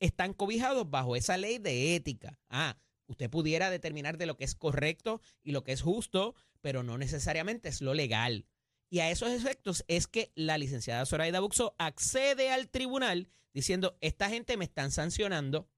están 0.00 0.32
cobijados 0.32 0.90
bajo 0.90 1.16
esa 1.16 1.36
ley 1.36 1.58
de 1.58 1.94
ética. 1.94 2.40
Ah, 2.48 2.78
usted 3.06 3.30
pudiera 3.30 3.70
determinar 3.70 4.18
de 4.18 4.26
lo 4.26 4.36
que 4.36 4.44
es 4.44 4.54
correcto 4.54 5.20
y 5.42 5.52
lo 5.52 5.64
que 5.64 5.72
es 5.72 5.82
justo, 5.82 6.34
pero 6.60 6.82
no 6.82 6.98
necesariamente 6.98 7.68
es 7.68 7.80
lo 7.80 7.94
legal. 7.94 8.46
Y 8.88 9.00
a 9.00 9.10
esos 9.10 9.30
efectos 9.30 9.84
es 9.88 10.06
que 10.06 10.32
la 10.34 10.58
licenciada 10.58 11.06
Zoraida 11.06 11.40
Buxo 11.40 11.74
accede 11.78 12.50
al 12.50 12.68
tribunal 12.68 13.28
diciendo, 13.52 13.96
esta 14.00 14.28
gente 14.28 14.56
me 14.56 14.64
están 14.64 14.90
sancionando 14.90 15.68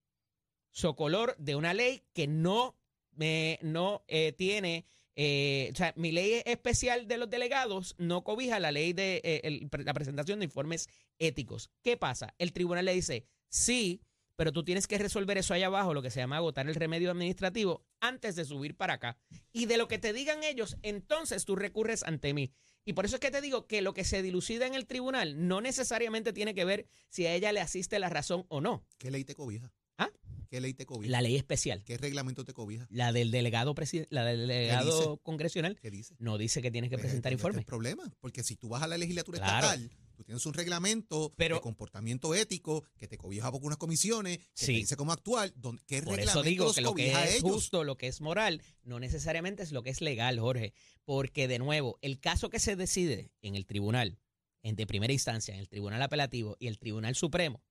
socolor 0.71 1.37
de 1.39 1.57
una 1.57 1.75
ley 1.75 2.05
que 2.13 2.27
no 2.27 2.77
me, 3.13 3.59
no 3.63 4.05
eh, 4.09 4.33
tiene, 4.33 4.85
eh, 5.17 5.71
o 5.73 5.77
sea, 5.77 5.93
mi 5.97 6.13
ley 6.13 6.43
especial 6.45 7.09
de 7.09 7.19
los 7.19 7.31
delegados 7.31 7.95
no 7.99 8.23
cobija 8.25 8.61
la 8.61 8.73
ley 8.73 8.93
de 8.93 9.21
eh, 9.25 9.69
la 9.85 9.95
presentación 9.95 10.39
de 10.39 10.45
informes 10.45 10.89
éticos. 11.19 11.71
¿Qué 11.83 11.97
pasa? 11.97 12.35
El 12.39 12.53
tribunal 12.53 12.85
le 12.85 12.95
dice, 12.95 13.27
sí, 13.49 14.01
pero 14.37 14.53
tú 14.53 14.63
tienes 14.65 14.87
que 14.87 14.99
resolver 14.99 15.37
eso 15.39 15.53
allá 15.55 15.67
abajo, 15.67 15.95
lo 15.95 16.03
que 16.03 16.11
se 16.11 16.21
llama 16.21 16.37
agotar 16.37 16.69
el 16.69 16.75
remedio 16.77 17.11
administrativo, 17.11 17.85
antes 18.01 18.37
de 18.37 18.45
subir 18.45 18.77
para 18.77 18.95
acá. 18.95 19.19
Y 19.53 19.67
de 19.67 19.77
lo 19.79 19.89
que 19.89 19.99
te 19.99 20.13
digan 20.13 20.45
ellos, 20.45 20.77
entonces 20.83 21.45
tú 21.45 21.57
recurres 21.57 22.05
ante 22.05 22.33
mí. 22.35 22.53
Y 22.85 22.93
por 22.93 23.05
eso 23.05 23.17
es 23.17 23.21
que 23.21 23.31
te 23.33 23.41
digo 23.41 23.67
que 23.67 23.83
lo 23.83 23.93
que 23.95 24.05
se 24.05 24.23
dilucida 24.23 24.67
en 24.67 24.75
el 24.75 24.87
tribunal 24.87 25.47
no 25.49 25.61
necesariamente 25.61 26.33
tiene 26.33 26.55
que 26.55 26.65
ver 26.65 26.87
si 27.11 27.27
a 27.27 27.35
ella 27.35 27.53
le 27.53 27.61
asiste 27.61 27.99
la 27.99 28.09
razón 28.09 28.47
o 28.49 28.61
no. 28.61 28.87
¿Qué 28.97 29.11
ley 29.11 29.25
te 29.25 29.35
cobija? 29.35 29.73
¿Ah? 29.99 30.09
¿Qué 30.49 30.61
ley 30.61 30.73
te 30.73 30.87
cobija? 30.87 31.11
La 31.11 31.21
ley 31.21 31.35
especial, 31.37 31.83
¿Qué 31.85 31.99
reglamento 31.99 32.45
te 32.45 32.55
cobija? 32.55 32.87
la 32.91 33.13
del 33.13 33.31
delegado, 33.33 33.75
la 34.11 34.25
del 34.25 34.47
delegado 34.47 35.19
congresional, 35.19 35.79
¿Qué 35.81 35.91
dice? 35.91 36.15
no 36.21 36.39
dice 36.39 36.63
que 36.63 36.71
tienes 36.71 36.89
que 36.89 36.97
Pues, 36.97 37.07
presentar 37.07 37.33
este 37.33 37.35
es 37.35 37.41
informe. 37.41 37.59
el 37.61 37.67
problema, 37.67 38.17
porque 38.21 38.43
si 38.45 38.55
tú 38.57 38.69
vas 38.69 38.83
a 38.83 38.87
la 38.87 38.97
legislatura 38.97 39.39
Claro. 39.41 39.67
estatal, 39.67 39.91
tú 40.19 40.25
tienes 40.25 40.45
un 40.47 40.53
reglamento 40.53 41.33
Pero- 41.37 41.55
de 41.55 41.61
comportamiento 41.61 42.35
ético 42.35 42.85
que 42.99 43.07
te 43.07 43.17
cobija 43.17 43.51
por 43.53 43.63
unas 43.65 43.79
comisiones, 43.79 44.39
que 44.39 44.45
Sí. 44.55 44.67
te 44.67 44.73
dice 44.81 44.97
cómo 44.97 45.13
actuar, 45.13 45.53
donde, 45.55 45.81
¿qué 45.87 46.03
Por 46.03 46.17
reglamento 46.17 46.41
eso 46.41 46.43
digo 46.43 46.65
los 46.67 46.75
que 46.75 46.81
lo 46.83 46.95
que 46.95 47.13
es 47.13 47.41
justo, 47.41 47.85
lo 47.85 47.97
que 47.97 48.09
es 48.09 48.21
moral, 48.21 48.61
no 48.83 48.99
necesariamente 48.99 49.63
es 49.63 49.71
lo 49.71 49.85
que 49.85 49.91
es 49.91 50.01
legal, 50.01 50.41
Jorge. 50.41 50.75
Porque, 51.05 51.47
de 51.47 51.61
nuevo, 51.61 51.99
el 52.03 52.19
caso 52.19 52.51
que 52.51 52.59
se 52.59 52.75
decide 52.75 53.31
en 53.43 53.55
el 53.55 53.65
tribunal, 53.65 54.19
en 54.65 54.75
de 54.75 54.87
primera 54.89 55.13
instancia, 55.13 55.55
en 55.55 55.61
el 55.61 55.69
tribunal 55.69 56.03
apelativo 56.03 56.57
y 56.59 56.67
el 56.67 56.79
tribunal 56.81 57.15
supremo, 57.15 57.63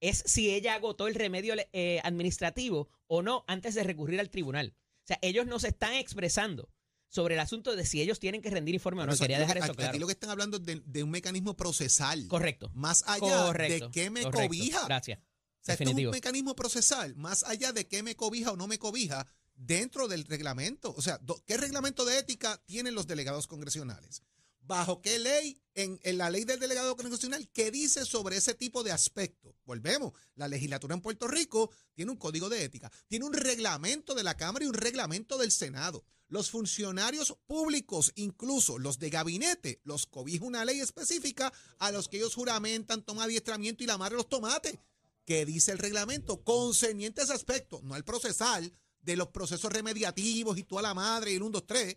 es 0.00 0.22
si 0.26 0.50
ella 0.50 0.74
agotó 0.74 1.06
el 1.06 1.14
remedio 1.14 1.54
eh, 1.72 2.00
administrativo 2.04 2.90
o 3.06 3.22
no 3.22 3.44
antes 3.46 3.74
de 3.74 3.82
recurrir 3.82 4.20
al 4.20 4.28
tribunal. 4.28 4.74
O 5.04 5.06
sea, 5.06 5.18
ellos 5.22 5.46
nos 5.46 5.64
están 5.64 5.94
expresando 5.94 6.68
sobre 7.14 7.34
el 7.34 7.40
asunto 7.40 7.76
de 7.76 7.86
si 7.86 8.00
ellos 8.00 8.18
tienen 8.18 8.42
que 8.42 8.50
rendir 8.50 8.74
informe 8.74 9.02
o 9.02 9.06
no. 9.06 9.12
Pero, 9.12 9.14
o 9.14 9.16
sea, 9.18 9.24
Quería 9.26 9.36
aquí 9.36 9.46
dejar 9.46 9.56
eso 9.58 9.72
aquí 9.72 9.82
claro. 9.82 9.98
lo 10.00 10.06
que 10.06 10.12
están 10.14 10.30
hablando 10.30 10.56
es 10.56 10.64
de, 10.64 10.82
de 10.84 11.02
un 11.04 11.10
mecanismo 11.10 11.56
procesal. 11.56 12.26
Correcto. 12.26 12.72
Más 12.74 13.04
allá 13.06 13.46
Correcto. 13.46 13.86
de 13.86 13.90
qué 13.92 14.10
me 14.10 14.22
correcto. 14.22 14.48
cobija. 14.48 14.84
Gracias. 14.86 15.20
O 15.20 15.64
sea, 15.64 15.74
esto 15.74 15.90
es 15.90 15.94
un 15.94 16.10
mecanismo 16.10 16.56
procesal, 16.56 17.14
más 17.14 17.44
allá 17.44 17.72
de 17.72 17.86
qué 17.86 18.02
me 18.02 18.16
cobija 18.16 18.50
o 18.50 18.56
no 18.56 18.66
me 18.66 18.78
cobija 18.78 19.26
dentro 19.54 20.08
del 20.08 20.24
reglamento. 20.24 20.92
O 20.96 21.00
sea, 21.00 21.20
¿qué 21.46 21.56
reglamento 21.56 22.04
de 22.04 22.18
ética 22.18 22.60
tienen 22.66 22.94
los 22.96 23.06
delegados 23.06 23.46
congresionales? 23.46 24.22
¿Bajo 24.66 25.02
qué 25.02 25.18
ley, 25.18 25.60
en, 25.74 26.00
la 26.16 26.30
ley 26.30 26.44
del 26.44 26.58
delegado 26.58 26.96
congresional, 26.96 27.50
qué 27.52 27.70
dice 27.70 28.06
sobre 28.06 28.38
ese 28.38 28.54
tipo 28.54 28.82
de 28.82 28.92
aspectos? 28.92 29.54
Volvemos, 29.66 30.14
la 30.36 30.48
legislatura 30.48 30.94
en 30.94 31.02
Puerto 31.02 31.28
Rico 31.28 31.70
tiene 31.92 32.10
un 32.10 32.16
código 32.16 32.48
de 32.48 32.64
ética, 32.64 32.90
tiene 33.06 33.26
un 33.26 33.34
reglamento 33.34 34.14
de 34.14 34.22
la 34.22 34.38
Cámara 34.38 34.64
y 34.64 34.68
un 34.68 34.74
reglamento 34.74 35.36
del 35.36 35.50
Senado. 35.50 36.02
Los 36.28 36.50
funcionarios 36.50 37.36
públicos, 37.46 38.12
incluso 38.14 38.78
los 38.78 38.98
de 38.98 39.10
gabinete, 39.10 39.82
los 39.84 40.06
cobija 40.06 40.46
una 40.46 40.64
ley 40.64 40.80
específica 40.80 41.52
a 41.78 41.92
los 41.92 42.08
que 42.08 42.16
ellos 42.16 42.34
juramentan, 42.34 43.02
toman 43.02 43.26
adiestramiento 43.26 43.84
y 43.84 43.86
la 43.86 43.98
madre 43.98 44.16
los 44.16 44.30
tomates. 44.30 44.78
¿Qué 45.26 45.44
dice 45.44 45.72
el 45.72 45.78
reglamento? 45.78 46.42
Concerniente 46.42 47.20
a 47.20 47.24
ese 47.24 47.34
aspecto, 47.34 47.80
no 47.82 47.94
al 47.94 48.04
procesal 48.04 48.72
de 49.02 49.16
los 49.16 49.28
procesos 49.28 49.70
remediativos 49.70 50.56
y 50.56 50.64
toda 50.64 50.80
la 50.80 50.94
madre 50.94 51.32
y 51.32 51.36
el 51.36 51.42
1, 51.42 51.50
2, 51.50 51.66
3. 51.66 51.96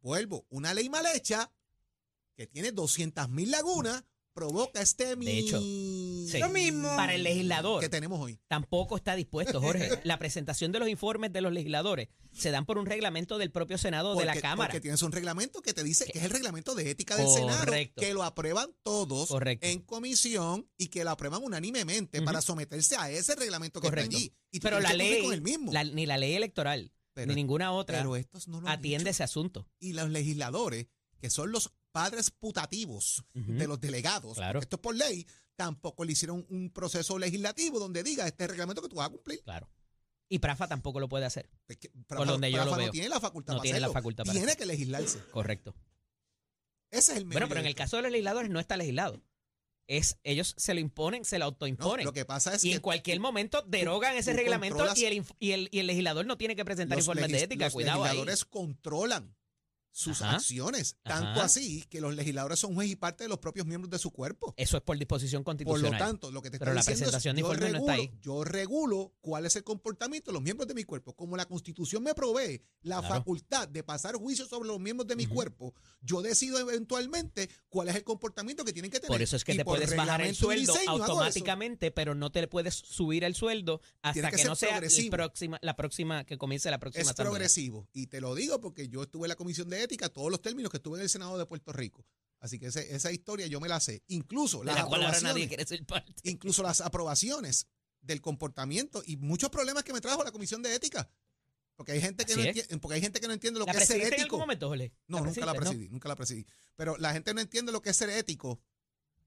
Vuelvo, 0.00 0.46
una 0.48 0.72
ley 0.72 0.88
mal 0.88 1.04
hecha 1.14 1.52
que 2.40 2.46
tiene 2.46 2.72
200 2.72 3.28
mil 3.28 3.50
lagunas 3.50 4.02
provoca 4.32 4.80
este 4.80 5.14
De 5.14 5.38
hecho, 5.38 5.60
Sí. 5.60 6.38
Lo 6.38 6.48
mismo. 6.48 6.88
Para 6.96 7.14
el 7.14 7.22
legislador. 7.22 7.80
que 7.82 7.90
tenemos 7.90 8.18
hoy. 8.18 8.40
Tampoco 8.48 8.96
está 8.96 9.14
dispuesto, 9.14 9.60
Jorge. 9.60 9.90
La 10.04 10.18
presentación 10.18 10.72
de 10.72 10.78
los 10.78 10.88
informes 10.88 11.34
de 11.34 11.42
los 11.42 11.52
legisladores 11.52 12.08
se 12.32 12.50
dan 12.50 12.64
por 12.64 12.78
un 12.78 12.86
reglamento 12.86 13.36
del 13.36 13.50
propio 13.50 13.76
Senado 13.76 14.14
de 14.14 14.24
la 14.24 14.32
Porque- 14.32 14.40
Cámara. 14.40 14.68
Porque 14.70 14.80
tienes 14.80 15.02
un 15.02 15.12
reglamento 15.12 15.60
que 15.60 15.74
te 15.74 15.84
dice 15.84 16.06
que 16.06 16.18
es 16.18 16.24
el 16.24 16.30
reglamento 16.30 16.74
de 16.74 16.88
ética 16.90 17.14
del 17.16 17.28
Senado, 17.28 17.58
Correcto. 17.58 18.00
que 18.00 18.14
lo 18.14 18.22
aprueban 18.22 18.70
todos 18.82 19.28
Correcto. 19.28 19.66
en 19.66 19.80
comisión 19.82 20.66
y 20.78 20.86
que 20.88 21.04
lo 21.04 21.10
aprueban 21.10 21.42
unánimemente 21.42 22.22
para 22.22 22.40
someterse 22.40 22.96
a 22.96 23.10
ese 23.10 23.34
reglamento 23.34 23.82
que 23.82 23.88
Correcto. 23.88 24.16
está 24.16 24.16
allí. 24.16 24.34
Y 24.50 24.60
Pero 24.60 24.80
la 24.80 24.92
que 24.92 24.96
ley, 24.96 25.22
con 25.24 25.34
el 25.34 25.42
mismo. 25.42 25.72
la- 25.72 25.84
ni 25.84 26.06
la 26.06 26.16
ley 26.16 26.32
electoral, 26.34 26.90
Pero- 27.12 27.26
ni 27.28 27.34
ninguna 27.34 27.72
otra 27.72 27.98
Pero 27.98 28.16
estos 28.16 28.48
no 28.48 28.62
lo 28.62 28.68
han 28.68 28.78
atiende 28.78 29.04
dicho. 29.04 29.10
ese 29.10 29.24
asunto. 29.24 29.68
Y 29.78 29.92
los 29.92 30.08
legisladores, 30.08 30.86
que 31.20 31.28
son 31.28 31.50
los 31.52 31.72
padres 31.92 32.30
putativos 32.30 33.24
de 33.34 33.66
los 33.66 33.80
delegados, 33.80 34.36
Claro. 34.36 34.60
esto 34.60 34.76
es 34.76 34.80
por 34.82 34.94
ley, 34.94 35.26
tampoco 35.56 36.04
le 36.04 36.12
hicieron 36.12 36.46
un 36.48 36.70
proceso 36.70 37.18
legislativo 37.18 37.78
donde 37.78 38.02
diga 38.02 38.26
este 38.26 38.46
reglamento 38.46 38.80
que 38.82 38.88
tú 38.88 38.96
vas 38.96 39.08
a 39.08 39.10
cumplir. 39.10 39.42
Claro. 39.42 39.68
Y 40.28 40.38
Prafa 40.38 40.68
tampoco 40.68 41.00
lo 41.00 41.08
puede 41.08 41.26
hacer. 41.26 41.50
Es 41.66 41.76
que 41.78 41.88
Por 41.90 42.18
Prafa- 42.18 42.24
donde 42.30 42.52
yo 42.52 42.64
lo 42.64 42.76
veo. 42.76 42.86
no 42.86 42.92
tiene 42.92 43.08
la 43.08 43.18
facultad 43.20 43.54
No 43.54 43.58
para 43.58 43.62
tiene 43.64 43.80
la 43.80 43.86
hacerlo. 43.88 44.00
facultad 44.00 44.24
para 44.24 44.38
Tiene 44.38 44.56
que 44.56 44.66
legislarse. 44.66 45.18
Correcto. 45.32 45.74
Ese 46.92 47.12
es 47.12 47.18
el 47.18 47.24
Bueno, 47.24 47.40
medio 47.40 47.48
pero 47.48 47.60
en 47.60 47.66
el 47.66 47.74
caso 47.74 47.96
de 47.96 48.02
los 48.02 48.10
legisladores 48.12 48.50
no 48.50 48.60
está 48.60 48.76
legislado. 48.76 49.20
Es, 49.88 50.18
ellos 50.22 50.54
se 50.56 50.72
lo 50.74 50.78
imponen, 50.80 51.24
se 51.24 51.38
lo 51.40 51.46
No, 51.46 51.48
autoimponen. 51.48 52.06
lo 52.06 52.12
que 52.12 52.24
pasa 52.24 52.54
es 52.54 52.64
y 52.64 52.68
que 52.70 52.74
en 52.76 52.80
cualquier 52.80 53.18
momento 53.18 53.62
derogan 53.62 54.16
ese 54.16 54.32
reglamento 54.32 54.86
y 54.94 55.04
el, 55.04 55.24
y, 55.40 55.50
el, 55.52 55.68
y 55.72 55.80
el 55.80 55.86
legislador 55.88 56.24
no 56.26 56.38
tiene 56.38 56.54
que 56.54 56.64
presentar 56.64 56.96
los 56.98 57.04
informes 57.08 57.32
de 57.32 57.42
ética. 57.42 57.64
los 57.66 57.74
Cuidado 57.74 58.04
ahí. 58.04 58.10
legisladores 58.10 58.44
controlan 58.44 59.34
sus 59.92 60.22
Ajá. 60.22 60.36
acciones, 60.36 60.96
tanto 61.02 61.30
Ajá. 61.30 61.44
así 61.44 61.84
que 61.90 62.00
los 62.00 62.14
legisladores 62.14 62.58
son 62.60 62.74
juez 62.74 62.88
y 62.90 62.96
parte 62.96 63.24
de 63.24 63.28
los 63.28 63.38
propios 63.38 63.66
miembros 63.66 63.90
de 63.90 63.98
su 63.98 64.10
cuerpo. 64.10 64.54
Eso 64.56 64.76
es 64.76 64.82
por 64.82 64.96
disposición 64.96 65.42
Por 65.42 65.54
lo 65.54 65.58
constitucional. 65.58 65.98
tanto, 65.98 66.30
lo 66.30 66.40
que 66.42 66.50
te 66.50 66.56
está 66.56 66.72
diciendo 66.72 67.16
es, 67.16 67.22
yo 67.24 67.30
informes 67.32 67.60
no 67.72 67.78
está 67.78 67.92
regulo, 67.92 67.92
ahí. 67.92 68.18
yo 68.20 68.44
regulo 68.44 69.12
cuál 69.20 69.46
es 69.46 69.56
el 69.56 69.64
comportamiento 69.64 70.30
de 70.30 70.34
los 70.34 70.42
miembros 70.42 70.68
de 70.68 70.74
mi 70.74 70.84
cuerpo. 70.84 71.14
Como 71.16 71.36
la 71.36 71.46
Constitución 71.46 72.02
me 72.02 72.14
provee 72.14 72.62
la 72.82 73.00
Claro. 73.00 73.14
facultad 73.14 73.68
de 73.68 73.82
pasar 73.82 74.14
juicio 74.14 74.46
sobre 74.46 74.68
los 74.68 74.78
miembros 74.78 75.06
de 75.08 75.16
mi 75.16 75.26
cuerpo, 75.26 75.74
yo 76.00 76.22
decido 76.22 76.58
eventualmente 76.58 77.48
cuál 77.68 77.88
es 77.88 77.96
el 77.96 78.04
comportamiento 78.04 78.64
que 78.64 78.72
tienen 78.72 78.90
que 78.90 79.00
tener. 79.00 79.08
Por 79.14 79.22
eso 79.22 79.36
es 79.36 79.44
que 79.44 79.54
Y 79.54 79.56
te 79.56 79.64
puedes 79.64 79.94
bajar 79.96 80.22
el 80.22 80.34
sueldo 80.34 80.72
diseño 80.72 80.92
automáticamente, 80.92 81.90
pero 81.90 82.14
no 82.14 82.30
te 82.30 82.46
puedes 82.48 82.74
subir 82.74 83.24
el 83.24 83.34
sueldo 83.34 83.80
hasta 84.02 84.30
que 84.30 84.36
que, 84.36 84.44
no 84.44 84.54
sea 84.56 84.80
próxima, 85.10 85.58
la 85.62 85.76
próxima 85.76 86.24
que 86.24 86.38
comience 86.38 86.70
la 86.70 86.78
próxima 86.78 87.02
Es 87.02 87.08
asamblea. 87.08 87.30
progresivo. 87.30 87.88
Y 87.92 88.06
te 88.06 88.20
lo 88.20 88.34
digo 88.34 88.60
porque 88.60 88.88
yo 88.88 89.02
estuve 89.02 89.26
en 89.26 89.30
la 89.30 89.36
Comisión 89.36 89.68
de 89.68 89.79
Ética, 89.82 90.08
todos 90.08 90.30
los 90.30 90.40
términos 90.42 90.70
que 90.70 90.76
estuve 90.78 90.98
en 90.98 91.02
el 91.02 91.08
Senado 91.08 91.36
de 91.38 91.46
Puerto 91.46 91.72
Rico. 91.72 92.04
Así 92.40 92.58
que 92.58 92.66
ese- 92.66 92.94
esa 92.94 93.12
historia 93.12 93.46
yo 93.46 93.60
me 93.60 93.68
la 93.68 93.80
sé. 93.80 94.02
Incluso 94.08 94.64
las 94.64 94.74
la 94.76 94.82
aprobaciones, 94.82 95.68
ser 95.68 95.84
parte. 95.84 96.12
incluso 96.24 96.62
las 96.62 96.80
aprobaciones 96.80 97.66
del 98.00 98.20
comportamiento 98.22 99.02
y 99.06 99.16
muchos 99.18 99.50
problemas 99.50 99.84
que 99.84 99.92
me 99.92 100.00
trajo 100.00 100.24
la 100.24 100.32
Comisión 100.32 100.62
de 100.62 100.74
Ética. 100.74 101.10
Porque 101.76 101.92
hay 101.92 102.00
gente 102.00 102.24
que, 102.24 102.32
Así 102.32 102.40
no, 102.42 102.46
entiende, 102.48 102.78
porque 102.78 102.94
hay 102.94 103.00
gente 103.00 103.20
que 103.20 103.26
no 103.26 103.32
entiende 103.34 103.58
lo 103.60 103.66
¿La 103.66 103.72
que 103.72 103.78
es 103.78 103.84
ser 103.86 103.96
presidiste 103.96 104.16
en 104.16 104.20
ético. 104.22 104.36
algún 104.36 104.42
momento? 104.68 104.74
No, 105.06 105.20
nunca 105.24 105.46
la 105.46 105.54
presidí, 105.54 105.88
nunca 105.88 106.08
la 106.08 106.16
presidí. 106.16 106.46
Pero 106.76 106.96
la 106.98 107.12
gente 107.12 107.32
no 107.34 107.40
entiende 107.40 107.72
lo 107.72 107.80
que 107.82 107.90
es 107.90 107.96
ser 107.96 108.10
ético 108.10 108.60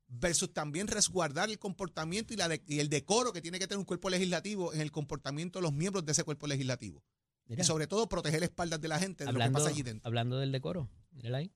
versus 0.07 0.53
también 0.53 0.87
resguardar 0.87 1.49
el 1.49 1.57
comportamiento 1.57 2.33
y, 2.33 2.37
la 2.37 2.47
de- 2.47 2.61
y 2.67 2.79
el 2.79 2.89
decoro 2.89 3.33
que 3.33 3.41
tiene 3.41 3.57
que 3.57 3.67
tener 3.67 3.79
un 3.79 3.85
cuerpo 3.85 4.09
legislativo 4.09 4.73
en 4.73 4.81
el 4.81 4.91
comportamiento 4.91 5.59
de 5.59 5.63
los 5.63 5.73
miembros 5.73 6.05
de 6.05 6.11
ese 6.11 6.23
cuerpo 6.23 6.45
legislativo. 6.45 7.03
Mira, 7.47 7.61
Y 7.61 7.65
sobre 7.65 7.87
todo 7.87 8.07
proteger 8.07 8.39
las 8.39 8.49
espaldas 8.49 8.79
de 8.81 8.87
la 8.87 8.99
gente 8.99 9.23
de 9.25 9.29
hablando, 9.29 9.59
lo 9.59 9.65
que 9.65 9.69
pasa 9.69 9.73
allí 9.73 9.83
dentro. 9.83 10.07
hablando 10.07 10.37
del 10.39 10.51
decoro. 10.51 10.89
Mírala 11.11 11.39
ahí. 11.39 11.51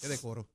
Qué 0.00 0.08
decoro. 0.08 0.48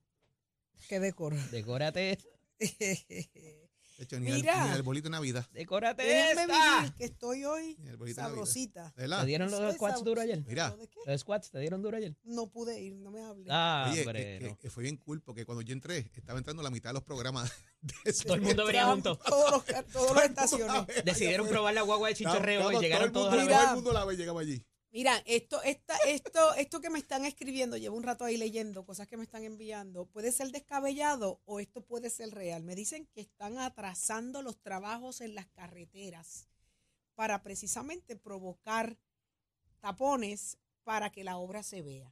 Qué 0.87 0.99
decoro. 0.99 1.35
Decórate, 1.51 2.17
De 2.59 4.05
hecho, 4.05 4.17
ni, 4.19 4.31
Mira. 4.31 4.63
El, 4.63 4.69
ni 4.71 4.75
el 4.77 4.81
bolito 4.83 5.05
de 5.05 5.09
Navidad. 5.11 5.45
decórate 5.51 6.03
Déjenme 6.03 6.43
esta. 6.43 6.77
vivir, 6.79 6.93
que 6.93 7.03
estoy 7.05 7.43
hoy 7.43 7.77
sabrosita. 8.15 8.93
¿Te 8.95 9.25
dieron 9.25 9.51
los 9.51 9.75
squats 9.75 9.97
sabro- 9.99 10.03
duro 10.05 10.21
ayer? 10.21 10.41
Mira. 10.47 10.71
¿De 10.71 10.87
qué? 10.87 10.99
¿Los 11.05 11.19
squats 11.21 11.51
te 11.51 11.59
dieron 11.59 11.81
duro 11.81 11.97
ayer? 11.97 12.15
No 12.23 12.47
pude 12.47 12.79
ir, 12.79 12.95
no 12.95 13.11
me 13.11 13.21
hables. 13.21 13.47
Ah, 13.49 13.89
Oye, 13.91 14.01
hombre, 14.03 14.39
que- 14.39 14.47
no. 14.47 14.57
que 14.57 14.69
fue 14.69 14.83
bien 14.83 14.95
cool 14.95 15.21
porque 15.21 15.45
cuando 15.45 15.61
yo 15.63 15.73
entré, 15.73 16.09
estaba 16.15 16.39
entrando 16.39 16.63
la 16.63 16.69
mitad 16.69 16.91
de 16.91 16.93
los 16.93 17.03
programas. 17.03 17.51
De 18.05 18.13
Todo 18.13 18.35
el 18.35 18.41
mundo 18.41 18.65
venía 18.65 18.85
junto. 18.87 19.17
Todos 19.17 19.51
los, 19.51 19.63
ca- 19.63 19.83
todas 19.83 20.15
las 20.15 20.25
estaciones. 20.29 21.03
Decidieron 21.05 21.47
probar 21.49 21.73
la 21.73 21.81
guagua 21.81 22.07
de 22.09 22.15
chicharreo 22.15 22.71
y 22.71 22.79
llegaron 22.79 23.11
todo 23.11 23.29
todos 23.29 23.33
a 23.33 23.37
la 23.37 23.45
vez. 23.45 23.57
Todo 23.57 23.69
el 23.69 23.75
mundo 23.75 23.93
la 23.93 24.05
vez 24.05 24.17
llegamos 24.17 24.41
allí. 24.41 24.65
Mira, 24.91 25.21
esto, 25.25 25.61
esta, 25.61 25.95
esto, 26.07 26.53
esto 26.55 26.81
que 26.81 26.89
me 26.89 26.97
están 26.97 27.23
escribiendo, 27.23 27.77
llevo 27.77 27.95
un 27.95 28.03
rato 28.03 28.25
ahí 28.25 28.37
leyendo 28.37 28.85
cosas 28.85 29.07
que 29.07 29.17
me 29.17 29.23
están 29.23 29.43
enviando, 29.43 30.07
puede 30.07 30.31
ser 30.31 30.51
descabellado 30.51 31.41
o 31.45 31.59
esto 31.59 31.81
puede 31.81 32.09
ser 32.09 32.31
real. 32.31 32.63
Me 32.63 32.75
dicen 32.75 33.07
que 33.13 33.21
están 33.21 33.59
atrasando 33.59 34.41
los 34.41 34.59
trabajos 34.61 35.21
en 35.21 35.35
las 35.35 35.45
carreteras 35.47 36.47
para 37.13 37.43
precisamente 37.43 38.15
provocar 38.15 38.97
tapones 39.79 40.57
para 40.83 41.11
que 41.11 41.23
la 41.23 41.37
obra 41.37 41.61
se 41.61 41.83
vea. 41.83 42.11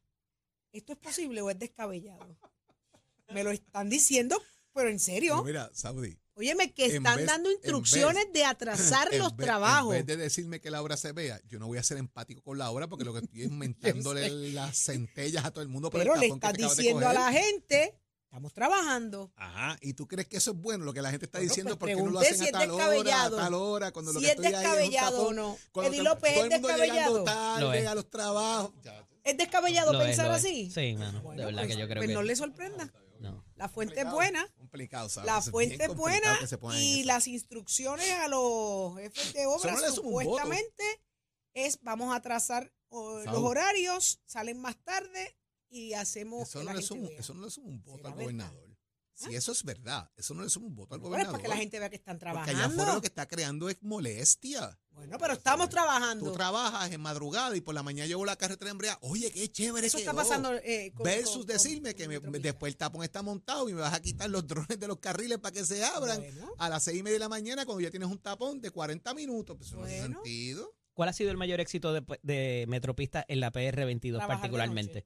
¿Esto 0.71 0.93
es 0.93 0.99
posible 0.99 1.41
o 1.41 1.49
es 1.49 1.57
descabellado? 1.57 2.37
Me 3.29 3.43
lo 3.43 3.49
están 3.49 3.89
diciendo, 3.89 4.39
pero 4.73 4.89
en 4.89 4.99
serio. 4.99 5.43
Mira, 5.43 5.71
Saudi. 5.73 6.19
Óyeme, 6.37 6.71
que 6.71 6.85
están 6.85 7.17
vez- 7.17 7.25
dando 7.25 7.51
instrucciones 7.51 8.27
de 8.31 8.45
atrasar 8.45 9.09
los 9.17 9.35
vez- 9.35 9.45
trabajos. 9.45 9.95
En 9.95 10.05
vez 10.05 10.17
de 10.17 10.23
decirme 10.23 10.61
que 10.61 10.69
la 10.69 10.81
obra 10.81 10.95
se 10.95 11.11
vea, 11.11 11.41
yo 11.47 11.57
no 11.59 11.67
voy 11.67 11.79
a 11.79 11.83
ser 11.83 11.97
empático 11.97 12.41
con 12.43 12.57
la 12.57 12.69
obra 12.69 12.87
porque 12.87 13.03
lo 13.05 13.13
que 13.13 13.19
estoy 13.19 13.43
es 13.43 13.51
mentándole 13.51 14.29
las 14.53 14.77
centellas 14.77 15.45
a 15.45 15.51
todo 15.51 15.63
el 15.63 15.67
mundo 15.69 15.89
por 15.89 15.99
Pero 16.01 16.13
el 16.13 16.19
le 16.21 16.27
estás 16.27 16.53
diciendo 16.53 17.07
a 17.07 17.13
la 17.13 17.31
gente 17.31 17.97
Estamos 18.29 18.53
trabajando. 18.53 19.31
Ajá, 19.37 19.77
y 19.81 19.93
tú 19.93 20.05
crees 20.05 20.27
que 20.27 20.35
eso 20.37 20.51
es 20.51 20.57
bueno, 20.57 20.83
lo 20.83 20.93
que 20.93 21.01
la 21.01 21.09
gente 21.11 21.25
está 21.25 21.37
Bueno, 21.39 21.49
diciendo, 21.49 21.79
pues 21.79 21.93
porque 21.95 22.03
no 22.05 22.11
lo 22.11 22.19
hacen 22.19 22.37
si 22.37 22.43
a 22.43 22.45
es 22.47 22.51
tal 22.51 22.69
hora, 22.71 22.85
a 22.85 22.89
descabellado. 22.89 23.37
tal 23.37 23.53
hora, 23.53 23.91
cuando 23.93 24.11
lo 24.13 24.19
si 24.19 24.25
que 24.25 24.31
es 24.31 24.35
estoy 24.37 24.47
ahí 24.47 24.53
es 24.53 24.57
un 24.59 24.63
descabellado 24.65 25.27
o 25.27 25.33
no. 25.33 25.57
Eddie 25.75 26.03
López 26.03 26.33
todo 26.35 26.45
es 26.45 26.51
el 26.51 26.61
mundo 26.61 26.67
llegando 26.67 26.83
descabellado. 26.83 27.17
Lo 27.19 27.23
tarde 27.23 27.79
es. 27.79 27.87
a 27.87 27.95
los 27.95 28.09
trabajos. 28.09 28.71
Ya, 28.83 29.07
Es 29.23 29.37
descabellado 29.37 29.93
Lo 29.93 30.01
es, 30.01 30.07
pensar 30.07 30.27
lo 30.27 30.35
es. 30.35 30.43
así. 30.43 30.69
Sí, 30.69 30.93
mano. 30.99 31.21
Bueno, 31.21 31.39
de 31.39 31.45
verdad 31.45 31.61
pues, 31.63 31.73
que 31.73 31.79
yo 31.81 31.87
creo 31.87 31.97
pues 32.01 32.07
que. 32.09 32.13
no 32.13 32.21
le 32.21 32.35
sorprenda. 32.35 32.93
no. 33.21 33.43
La 33.55 33.69
fuente 33.69 34.01
es 34.01 34.11
buena. 34.11 34.45
Complicado, 34.69 35.09
¿sabes? 35.09 35.27
La 35.27 35.41
fuente 35.41 35.85
es 35.85 35.95
buena 35.95 36.39
y 36.75 37.03
las 37.03 37.27
instrucciones 37.27 38.09
a 38.11 38.27
los 38.27 38.97
jefes 38.97 39.33
de 39.33 39.45
obra 39.45 39.77
supuestamente 39.91 40.83
es 41.53 41.79
vamos 41.81 42.15
a 42.15 42.21
trazar 42.21 42.73
o, 42.89 43.19
los 43.19 43.37
horarios, 43.37 44.21
salen 44.25 44.59
más 44.59 44.77
tarde 44.83 45.37
y 45.69 45.93
hacemos 45.93 46.47
Eso 46.49 46.59
que 46.59 46.65
no, 46.65 46.71
la 46.71 46.73
le 46.73 46.81
gente 46.81 46.87
suma, 46.87 47.09
vea. 47.09 47.19
eso 47.19 47.33
no 47.33 47.45
le 47.45 47.51
suma 47.51 47.67
un 47.69 47.83
voto 47.83 47.97
¿Será 47.97 48.09
al 48.09 48.15
gobernador. 48.15 48.66
Si 49.17 49.35
eso 49.35 49.51
es 49.51 49.63
verdad, 49.63 50.11
eso 50.15 50.33
no 50.35 50.43
le 50.43 50.49
suma 50.49 50.67
un 50.67 50.75
voto 50.75 50.93
al 50.93 51.01
Bueno, 51.01 51.15
es 51.15 51.23
gobernador. 51.23 51.31
para 51.33 51.43
que 51.43 51.49
la 51.49 51.57
gente 51.57 51.79
vea 51.79 51.89
que 51.89 51.95
están 51.95 52.19
Porque 52.19 52.29
allá 52.29 52.43
trabajando. 52.45 52.73
afuera 52.75 52.93
lo 52.93 53.01
que 53.01 53.07
está 53.07 53.27
creando 53.27 53.67
es 53.69 53.81
molestia. 53.81 54.79
Bueno, 54.91 55.17
pero 55.19 55.33
estamos 55.33 55.69
trabajando. 55.69 56.25
Tú 56.25 56.31
trabajas 56.33 56.91
en 56.91 57.01
madrugada 57.01 57.55
y 57.55 57.61
por 57.61 57.73
la 57.75 57.83
mañana 57.83 58.07
llevo 58.07 58.25
la 58.25 58.35
carretera 58.35 58.71
embreada. 58.71 58.97
Oye, 59.01 59.31
qué 59.31 59.51
chévere 59.51 59.87
Eso 59.87 59.97
está 59.97 60.13
pasando 60.13 60.53
eh, 60.53 60.91
con- 60.95 61.03
Versus 61.03 61.31
con- 61.31 61.41
con- 61.41 61.47
decirme 61.47 61.93
con 61.95 61.97
que 61.97 62.29
me- 62.29 62.39
después 62.39 62.71
el 62.71 62.77
tapón 62.77 63.03
está 63.03 63.21
montado 63.21 63.67
y 63.69 63.73
me 63.73 63.81
vas 63.81 63.93
a 63.93 64.01
quitar 64.01 64.29
los 64.29 64.45
drones 64.47 64.79
de 64.79 64.87
los 64.87 64.97
carriles 64.99 65.37
para 65.39 65.51
que 65.53 65.65
se 65.65 65.83
abran 65.83 66.19
Bueno. 66.19 66.53
a 66.57 66.69
las 66.69 66.83
seis 66.83 66.99
y 66.99 67.03
media 67.03 67.15
de 67.15 67.19
la 67.19 67.29
mañana 67.29 67.65
cuando 67.65 67.81
ya 67.81 67.89
tienes 67.91 68.09
un 68.09 68.19
tapón 68.19 68.61
de 68.61 68.71
40 68.71 69.13
minutos. 69.13 69.55
Pues 69.57 69.69
eso 69.69 69.77
no 69.77 69.83
hace 69.85 69.99
Bueno. 69.99 70.15
sentido. 70.15 70.73
¿Cuál 70.93 71.09
ha 71.09 71.13
sido 71.13 71.29
el 71.29 71.37
mayor 71.37 71.59
éxito 71.59 71.93
de, 71.93 72.03
de 72.23 72.65
Metropista 72.67 73.23
en 73.27 73.39
la 73.39 73.51
PR22 73.51 74.17
Trabajar 74.17 74.27
de 74.37 74.41
particularmente? 74.41 75.05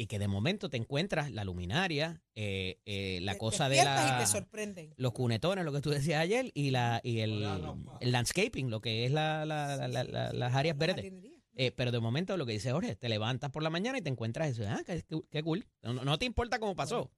Y 0.00 0.06
que 0.06 0.20
de 0.20 0.28
momento 0.28 0.70
te 0.70 0.76
encuentras 0.76 1.32
la 1.32 1.42
luminaria, 1.42 2.22
eh, 2.36 2.78
eh, 2.86 3.18
la 3.22 3.32
Te 3.32 3.38
cosa 3.38 3.68
de 3.68 3.74
despiertas 3.74 4.06
y 4.06 4.10
la, 4.12 4.18
te 4.20 4.26
sorprenden. 4.26 4.94
los 4.96 5.10
cunetones, 5.12 5.64
lo 5.64 5.72
que 5.72 5.80
tú 5.80 5.90
decías 5.90 6.20
ayer, 6.20 6.52
y 6.54 6.70
la 6.70 7.00
y 7.02 7.18
el, 7.18 7.44
el 8.00 8.12
landscaping, 8.12 8.70
lo 8.70 8.80
que 8.80 9.04
es 9.06 9.10
la, 9.10 9.44
la- 9.44 9.76
la- 9.76 9.88
la- 9.88 10.04
la- 10.04 10.32
las 10.32 10.54
áreas 10.54 10.76
La 10.78 10.86
verdes. 10.86 11.12
Eh, 11.56 11.72
pero 11.72 11.90
de 11.90 11.98
momento 11.98 12.36
lo 12.36 12.46
que 12.46 12.52
dice 12.52 12.70
Jorge, 12.70 12.94
te 12.94 13.08
levantas 13.08 13.50
por 13.50 13.64
la 13.64 13.70
mañana 13.70 13.98
y 13.98 14.02
te 14.02 14.08
encuentras 14.08 14.50
eso. 14.50 14.62
Ah, 14.68 14.80
qué, 14.86 15.02
qué- 15.02 15.20
qué 15.28 15.42
cool. 15.42 15.66
No, 15.82 15.92
no 15.94 16.16
te 16.16 16.26
importa 16.26 16.60
cómo 16.60 16.76
pasó. 16.76 17.00
o 17.00 17.10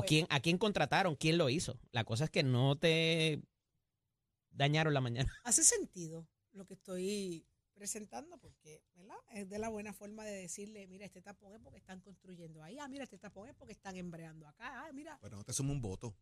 bueno. 0.00 0.06
quién, 0.06 0.26
a 0.28 0.40
quién 0.40 0.58
contrataron, 0.58 1.16
quién 1.16 1.38
lo 1.38 1.48
hizo. 1.48 1.80
La 1.92 2.04
cosa 2.04 2.24
es 2.24 2.30
que 2.30 2.42
no 2.42 2.76
te 2.76 3.40
dañaron 4.50 4.92
la 4.92 5.00
mañana. 5.00 5.32
Hace 5.44 5.64
sentido 5.64 6.28
lo 6.52 6.66
que 6.66 6.74
estoy 6.74 7.46
presentando 7.78 8.36
porque, 8.38 8.82
¿verdad? 8.94 9.16
Es 9.32 9.48
de 9.48 9.58
la 9.58 9.68
buena 9.70 9.92
forma 9.94 10.24
de 10.24 10.32
decirle, 10.32 10.86
mira, 10.86 11.06
este 11.06 11.22
tapón 11.22 11.54
es 11.54 11.60
porque 11.60 11.78
están 11.78 12.00
construyendo 12.00 12.62
ahí. 12.62 12.78
Ah, 12.78 12.88
mira, 12.88 13.04
este 13.04 13.18
tapón 13.18 13.48
es 13.48 13.54
porque 13.54 13.72
están 13.72 13.96
embreando 13.96 14.46
acá. 14.46 14.84
Ah, 14.86 14.92
mira, 14.92 15.18
Pero 15.22 15.36
no 15.36 15.44
te 15.44 15.52
suma 15.52 15.72
un 15.72 15.80
voto. 15.80 16.14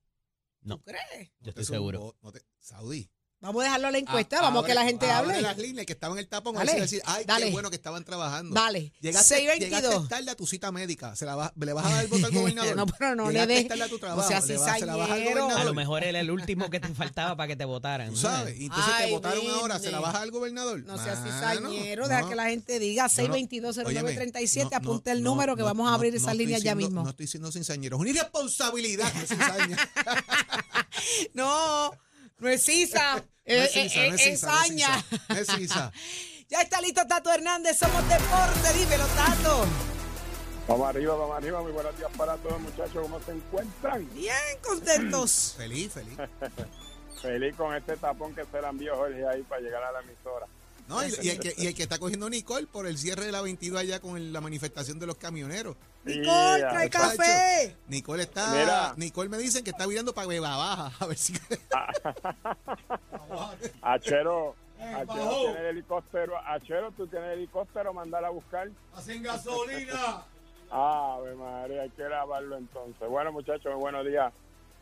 No. 0.61 0.77
¿tú 0.79 0.85
crees? 0.85 1.31
No 1.40 1.45
Yo 1.47 1.49
estoy 1.51 1.64
seguro. 1.64 1.99
voto, 2.01 2.19
no 2.23 2.33
te- 2.33 2.45
Saudí. 2.59 3.11
Vamos 3.38 3.61
a 3.61 3.64
dejarlo 3.64 3.88
a 3.88 3.90
la 3.90 3.99
encuesta, 3.99 4.38
A- 4.38 4.42
vamos 4.42 4.57
a 4.57 4.64
abre- 4.64 4.68
que 4.70 4.75
la 4.75 4.85
gente 4.85 5.11
hable. 5.11 5.40
las 5.42 5.59
líneas 5.59 5.85
que 5.87 5.92
estaban 5.92 6.16
en 6.16 6.20
el 6.25 6.29
tapón. 6.29 6.55
Dale, 6.55 6.70
a 6.70 6.75
si 6.75 6.81
decir, 6.81 7.03
ay, 7.05 7.25
dale. 7.27 7.46
qué 7.46 7.53
bueno 7.53 7.68
que 7.68 7.77
estaban 7.77 8.03
trabajando. 8.03 8.55
Dale, 8.55 8.92
Llegaste, 9.01 9.37
llegaste 9.40 9.61
622. 9.68 10.09
tarde 10.09 10.31
a 10.31 10.35
tu 10.35 10.46
cita 10.46 10.72
médica. 10.72 11.14
¿Se 11.14 11.27
la 11.27 11.37
va- 11.37 11.53
¿Le 11.55 11.72
vas 11.75 11.85
a 11.85 11.90
dar 11.90 12.05
el 12.05 12.11
voto 12.11 12.27
al 12.27 12.33
gobernador? 12.33 12.77
No, 12.77 12.87
pero 12.87 13.14
no 13.14 13.27
le 13.27 13.33
Llegaste 13.35 13.53
des- 13.55 13.68
tarde 13.68 13.83
a 13.83 13.88
tu 13.88 13.94
no 13.96 14.01
trabajo. 14.01 14.27
seas 14.29 14.46
¿le 14.49 14.57
vas- 14.57 14.79
¿Se 14.81 14.87
la 14.87 14.96
vas 14.96 15.11
al 15.11 15.22
gobernador? 15.22 15.61
A 15.61 15.64
lo 15.64 15.75
mejor 15.75 16.03
era 16.03 16.18
el 16.18 16.31
último 16.31 16.70
que 16.70 16.81
te 16.81 16.88
faltaba 16.94 17.37
para 17.37 17.46
que 17.49 17.57
te 17.57 17.66
votaran. 17.66 18.09
Tú 18.11 18.16
sabes. 18.16 18.59
Y 18.59 18.64
entonces 18.66 18.92
Ay, 18.96 19.07
te 19.07 19.12
votaron 19.12 19.51
ahora. 19.51 19.79
¿Se 19.81 19.90
la 19.92 20.01
baja 20.01 20.22
al 20.22 20.31
gobernador? 20.31 20.83
No 20.85 20.96
seas 20.96 21.22
cizañero, 21.22 22.09
deja 22.09 22.22
no. 22.22 22.29
que 22.31 22.35
la 22.37 22.46
gente 22.46 22.79
diga 22.79 23.07
Yo 23.09 23.29
no- 23.29 23.35
622-0937, 23.37 23.87
Óyeme, 23.87 24.70
no, 24.70 24.77
apunte 24.79 25.11
el 25.12 25.22
no, 25.22 25.31
número 25.31 25.57
que 25.57 25.61
no, 25.61 25.66
vamos 25.66 25.87
a 25.87 25.90
no, 25.90 25.94
abrir 25.96 26.12
no 26.14 26.18
esa 26.18 26.31
estoy 26.33 26.46
línea 26.46 26.59
ya 26.59 26.75
mismo. 26.75 27.03
No 27.05 27.11
estoy 27.11 27.27
siendo 27.27 27.53
cizañero. 27.53 27.96
Es 27.96 28.01
una 28.01 28.11
irresponsabilidad. 28.11 29.12
No, 31.35 31.90
no 32.38 32.49
es 32.49 32.62
Sisa, 32.62 33.16
No 33.16 33.22
es, 33.44 33.72
Sisa, 33.72 34.01
no 34.09 34.14
es 34.14 34.42
no 34.42 35.05
no 35.29 35.35
es 35.37 35.46
Sisa. 35.49 35.92
Ya 36.49 36.61
está 36.61 36.81
listo 36.81 37.05
Tato 37.09 37.33
Hernández, 37.33 37.77
somos 37.77 38.09
deporte, 38.09 38.72
dímelo 38.79 39.05
Tato. 39.09 39.66
Vamos 40.68 40.88
arriba, 40.88 41.16
vamos 41.16 41.37
arriba. 41.37 41.61
Muy 41.61 41.72
buenos 41.72 41.99
días 41.99 42.11
para 42.16 42.37
todos, 42.37 42.61
muchachos. 42.61 43.03
¿Cómo 43.03 43.20
se 43.20 43.33
encuentran? 43.33 44.09
Bien 44.14 44.37
contentos. 44.62 45.55
Feliz, 45.57 45.92
feliz. 45.92 46.16
Feliz 47.22 47.57
con 47.57 47.75
este 47.75 47.96
tapón 47.96 48.33
que 48.33 48.44
se 48.44 48.61
la 48.61 48.68
envió 48.68 48.94
Jorge 48.94 49.27
ahí 49.27 49.42
para 49.42 49.61
llegar 49.61 49.83
a 49.83 49.90
la 49.90 50.01
emisora. 50.03 50.46
No, 50.88 51.05
y, 51.05 51.11
y 51.22 51.31
el 51.31 51.40
que, 51.40 51.53
y 51.57 51.66
el 51.66 51.75
que 51.75 51.83
está 51.83 51.99
cogiendo 51.99 52.31
Nicole 52.31 52.66
por 52.68 52.87
el 52.87 52.96
cierre 52.96 53.27
de 53.27 53.33
la 53.33 53.42
22 53.42 53.81
allá 53.81 53.99
con 54.01 54.16
el- 54.16 54.33
la 54.33 54.40
manifestación 54.40 54.99
de 55.01 55.07
los 55.07 55.16
camioneros. 55.16 55.77
Nicole, 56.05 56.59
Yeah. 56.61 56.68
trae 56.70 56.90
café. 56.90 57.77
Nicole 57.88 58.22
está. 58.22 58.53
Mira. 58.53 58.94
Nicole 58.96 59.29
me 59.29 59.38
dicen 59.38 59.64
que 59.64 59.70
está 59.70 59.85
virando 59.87 60.14
para 60.14 60.29
Beba 60.29 60.57
Baja. 60.57 60.92
A 61.01 61.07
ver 61.07 61.16
si. 61.16 61.33
Achero, 63.83 64.55
Achero 64.81 65.40
tiene 65.44 65.61
el 65.61 65.66
helicóptero. 65.66 66.35
Achero, 66.46 66.90
tú 66.92 67.07
tienes 67.09 67.29
el 67.33 67.38
helicóptero, 67.38 67.92
mandala 67.92 68.29
a 68.29 68.31
buscar. 68.31 68.68
¡Hacen 68.94 69.22
gasolina! 69.22 70.22
Ave 70.70 71.35
María, 71.37 71.83
hay 71.83 71.90
que 71.90 72.03
grabarlo 72.03 72.57
entonces. 72.57 73.09
Bueno, 73.09 73.33
muchachos, 73.33 73.72
muy 73.72 73.81
buenos 73.83 74.05
días 74.07 74.33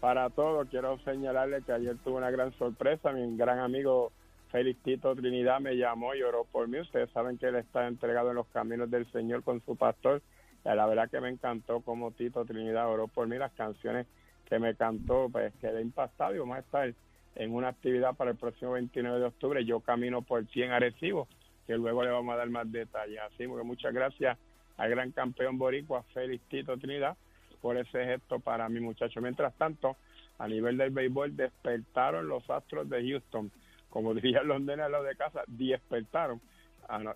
para 0.00 0.30
todos. 0.30 0.66
Quiero 0.70 0.98
señalarles 1.04 1.64
que 1.64 1.72
ayer 1.72 1.96
tuve 2.02 2.16
una 2.16 2.30
gran 2.30 2.56
sorpresa. 2.58 3.12
Mi 3.12 3.36
gran 3.36 3.58
amigo 3.58 4.12
Félix 4.54 4.80
Tito 4.84 5.16
Trinidad 5.16 5.58
me 5.58 5.76
llamó 5.76 6.14
y 6.14 6.22
oró 6.22 6.44
por 6.44 6.68
mí. 6.68 6.78
Ustedes 6.78 7.10
saben 7.10 7.38
que 7.38 7.46
él 7.46 7.56
está 7.56 7.88
entregado 7.88 8.30
en 8.30 8.36
los 8.36 8.46
caminos 8.46 8.88
del 8.88 9.04
Señor 9.10 9.42
con 9.42 9.60
su 9.64 9.74
pastor. 9.74 10.22
La 10.62 10.86
verdad 10.86 11.10
que 11.10 11.20
me 11.20 11.28
encantó 11.28 11.80
como 11.80 12.12
Tito 12.12 12.44
Trinidad 12.44 12.88
oró 12.88 13.08
por 13.08 13.26
mí. 13.26 13.36
Las 13.36 13.50
canciones 13.54 14.06
que 14.48 14.60
me 14.60 14.76
cantó, 14.76 15.28
pues 15.28 15.52
quedé 15.60 15.82
impactado 15.82 16.36
y 16.36 16.38
vamos 16.38 16.58
a 16.58 16.60
estar 16.60 16.94
en 17.34 17.52
una 17.52 17.66
actividad 17.66 18.14
para 18.14 18.30
el 18.30 18.36
próximo 18.36 18.70
29 18.70 19.18
de 19.18 19.24
octubre. 19.24 19.64
Yo 19.64 19.80
camino 19.80 20.22
por 20.22 20.46
100 20.46 20.70
Arecibo, 20.70 21.26
que 21.66 21.76
luego 21.76 22.04
le 22.04 22.10
vamos 22.10 22.32
a 22.32 22.36
dar 22.36 22.48
más 22.48 22.70
detalles. 22.70 23.18
Así 23.22 23.38
que 23.38 23.48
muchas 23.48 23.92
gracias 23.92 24.38
al 24.76 24.88
gran 24.88 25.10
campeón 25.10 25.58
boricua 25.58 26.04
Félix 26.14 26.44
Tito 26.48 26.78
Trinidad 26.78 27.16
por 27.60 27.76
ese 27.76 28.04
gesto 28.04 28.38
para 28.38 28.68
mi 28.68 28.78
muchacho. 28.78 29.20
Mientras 29.20 29.52
tanto, 29.54 29.96
a 30.38 30.46
nivel 30.46 30.76
del 30.76 30.90
béisbol 30.90 31.34
despertaron 31.34 32.28
los 32.28 32.48
Astros 32.48 32.88
de 32.88 33.02
Houston. 33.02 33.50
Como 33.94 34.12
dirían 34.20 34.46
los 34.48 34.60
nenes 34.60 34.90
los 34.90 35.06
de 35.06 35.14
casa, 35.16 35.42
despertaron. 35.46 36.40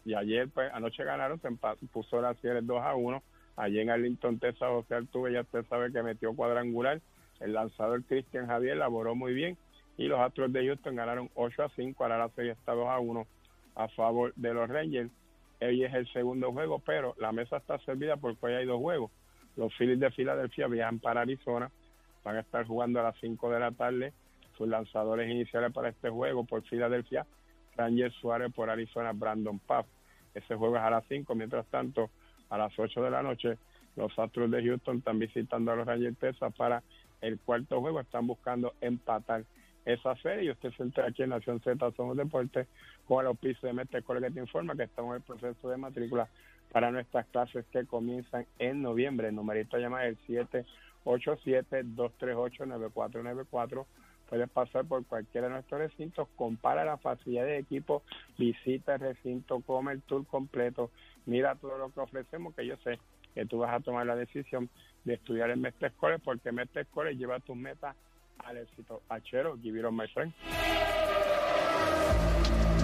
Y 0.07 0.14
ayer, 0.14 0.49
pues, 0.49 0.73
anoche 0.73 1.05
ganaron, 1.05 1.38
se 1.43 1.49
empa- 1.49 1.77
puso 1.93 2.23
la 2.23 2.33
serie 2.37 2.62
2 2.62 2.81
a 2.81 2.95
1. 2.95 3.23
Allí 3.57 3.81
en 3.81 3.91
Arlington, 3.91 4.38
Texas, 4.38 4.69
José 4.71 4.95
Altuve 4.95 5.33
ya 5.33 5.41
usted 5.43 5.67
sabe 5.67 5.93
que 5.93 6.03
metió 6.03 6.33
cuadrangular. 6.35 7.01
El 7.41 7.53
lanzador 7.53 8.03
Cristian 8.05 8.47
Javier 8.47 8.77
laboró 8.77 9.14
muy 9.14 9.35
bien. 9.35 9.59
Y 9.99 10.07
los 10.07 10.21
Astros 10.21 10.53
de 10.53 10.64
Houston 10.64 10.95
ganaron 10.95 11.29
8 11.35 11.64
a 11.64 11.69
5. 11.71 12.03
Ahora 12.03 12.19
la 12.19 12.29
serie 12.31 12.53
está 12.53 12.73
2 12.73 12.88
a 12.88 12.99
1 13.01 13.27
a 13.75 13.88
favor 13.88 14.33
de 14.37 14.55
los 14.55 14.69
Rangers. 14.71 15.11
Hoy 15.61 15.85
es 15.85 15.93
el 15.93 16.07
segundo 16.12 16.53
juego, 16.53 16.79
pero 16.79 17.14
la 17.19 17.33
mesa 17.33 17.57
está 17.57 17.79
servida 17.81 18.17
porque 18.17 18.47
hoy 18.47 18.53
hay 18.55 18.64
dos 18.64 18.79
juegos. 18.81 19.11
Los 19.57 19.75
Phillies 19.77 19.99
de 19.99 20.11
Filadelfia 20.12 20.69
viajan 20.69 21.01
para 21.01 21.23
Arizona, 21.23 21.69
van 22.25 22.37
a 22.37 22.41
estar 22.41 22.64
jugando 22.64 23.01
a 23.01 23.03
las 23.03 23.17
5 23.21 23.51
de 23.51 23.59
la 23.61 23.73
tarde. 23.73 24.12
Sus 24.59 24.68
lanzadores 24.68 25.31
iniciales 25.31 25.73
para 25.73 25.88
este 25.88 26.11
juego 26.11 26.44
por 26.44 26.62
Filadelfia, 26.64 27.25
Ranger 27.77 28.12
Suárez 28.12 28.53
por 28.53 28.68
Arizona, 28.68 29.12
Brandon 29.12 29.59
Pfaff. 29.61 29.87
Ese 30.35 30.57
juego 30.57 30.77
es 30.77 30.83
a 30.83 30.90
las 30.90 31.05
5, 31.09 31.35
mientras 31.35 31.66
tanto, 31.68 32.11
a 32.51 32.59
las 32.59 32.79
8 32.79 33.03
de 33.03 33.11
la 33.11 33.23
noche, 33.23 33.57
los 33.97 34.16
Astros 34.18 34.51
de 34.51 34.62
Houston 34.62 34.99
están 34.99 35.18
visitando 35.18 35.73
a 35.73 35.77
los 35.77 35.87
Rangers 35.87 36.18
Texas 36.18 36.53
para 36.57 36.83
el 37.21 37.38
cuarto 37.38 37.81
juego, 37.81 38.01
están 38.01 38.27
buscando 38.27 38.75
empatar 38.81 39.44
esa 39.85 40.16
serie 40.16 40.44
y 40.44 40.51
usted 40.51 40.71
se 40.73 40.83
entera 40.83 41.09
aquí 41.09 41.23
en 41.23 41.31
Nación 41.31 41.61
Z 41.61 41.92
Somos 41.97 42.16
Deportes 42.16 42.66
con 43.07 43.21
el 43.21 43.29
auspicio 43.29 43.66
de 43.66 43.73
Mestre 43.73 44.03
que 44.03 44.31
te 44.31 44.40
informa 44.40 44.77
que 44.77 44.83
estamos 44.83 45.12
en 45.12 45.16
el 45.16 45.23
proceso 45.23 45.71
de 45.71 45.79
matrícula 45.79 46.29
para 46.73 46.90
nuestras 46.90 47.27
clases 47.29 47.64
que 47.73 47.87
comienzan 47.87 48.47
en 48.59 48.83
noviembre. 48.83 49.29
El 49.29 49.35
numerito 49.35 49.77
a 49.77 49.81
llamar 49.81 50.07
es 50.07 50.18
el 50.29 50.47
787-238-9494. 51.05 53.87
Puedes 54.29 54.49
pasar 54.51 54.85
por 54.85 55.05
cualquiera 55.07 55.49
de 55.49 55.55
nuestros 55.55 55.81
recintos, 55.81 56.29
compara 56.37 56.85
la 56.85 56.99
facilidad 56.99 57.45
de 57.45 57.59
equipo, 57.59 58.03
visita 58.37 58.95
el 58.95 59.01
recinto, 59.01 59.61
come 59.61 59.93
el 59.93 60.03
tour 60.03 60.27
completo, 60.27 60.91
mira 61.27 61.55
todo 61.55 61.79
lo 61.79 61.91
que 61.93 62.01
ofrecemos, 62.01 62.55
que 62.55 62.67
yo 62.67 62.77
sé 62.85 62.99
que 63.35 63.47
tú 63.47 63.59
vas 63.59 63.73
a 63.73 63.81
tomar 63.81 64.07
la 64.07 64.17
decisión 64.17 64.69
de 65.05 65.14
estudiar 65.14 65.51
en 65.51 65.61
Mestre 65.61 65.93
College, 65.93 66.23
porque 66.25 66.53
Mestre 66.53 66.85
College 66.87 67.17
lleva 67.17 67.41
tus 67.41 67.57
metas 67.57 67.97
al 68.45 68.59
éxito. 68.59 69.03
Achero, 69.09 69.57
give 69.62 69.79
it 69.79 69.85
on, 69.85 69.97
my 69.97 70.07
friend. 70.09 70.33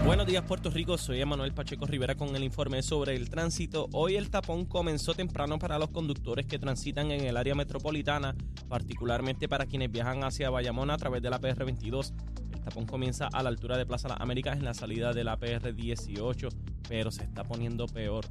Buenos 0.04 0.26
días 0.26 0.44
Puerto 0.44 0.70
Rico, 0.70 0.98
soy 0.98 1.22
Emanuel 1.22 1.54
Pacheco 1.54 1.86
Rivera 1.86 2.14
con 2.14 2.36
el 2.36 2.44
informe 2.44 2.82
sobre 2.82 3.16
el 3.16 3.30
tránsito. 3.30 3.88
Hoy 3.92 4.16
el 4.16 4.28
tapón 4.28 4.66
comenzó 4.66 5.14
temprano 5.14 5.58
para 5.58 5.78
los 5.78 5.88
conductores 5.88 6.44
que 6.44 6.58
transitan 6.58 7.10
en 7.10 7.22
el 7.24 7.38
área 7.38 7.54
metropolitana, 7.54 8.36
particularmente 8.68 9.48
para 9.48 9.64
quienes 9.64 9.90
viajan 9.90 10.22
hacia 10.22 10.50
Bayamón 10.50 10.90
a 10.90 10.98
través 10.98 11.22
de 11.22 11.30
la 11.30 11.40
PR22. 11.40 12.12
El 12.52 12.60
tapón 12.60 12.84
comienza 12.84 13.28
a 13.32 13.42
la 13.42 13.48
altura 13.48 13.78
de 13.78 13.86
Plaza 13.86 14.08
Las 14.08 14.20
Américas 14.20 14.58
en 14.58 14.64
la 14.64 14.74
salida 14.74 15.14
de 15.14 15.24
la 15.24 15.38
PR18, 15.38 16.48
pero 16.86 17.10
se 17.10 17.24
está 17.24 17.42
poniendo 17.42 17.86
peor 17.86 18.26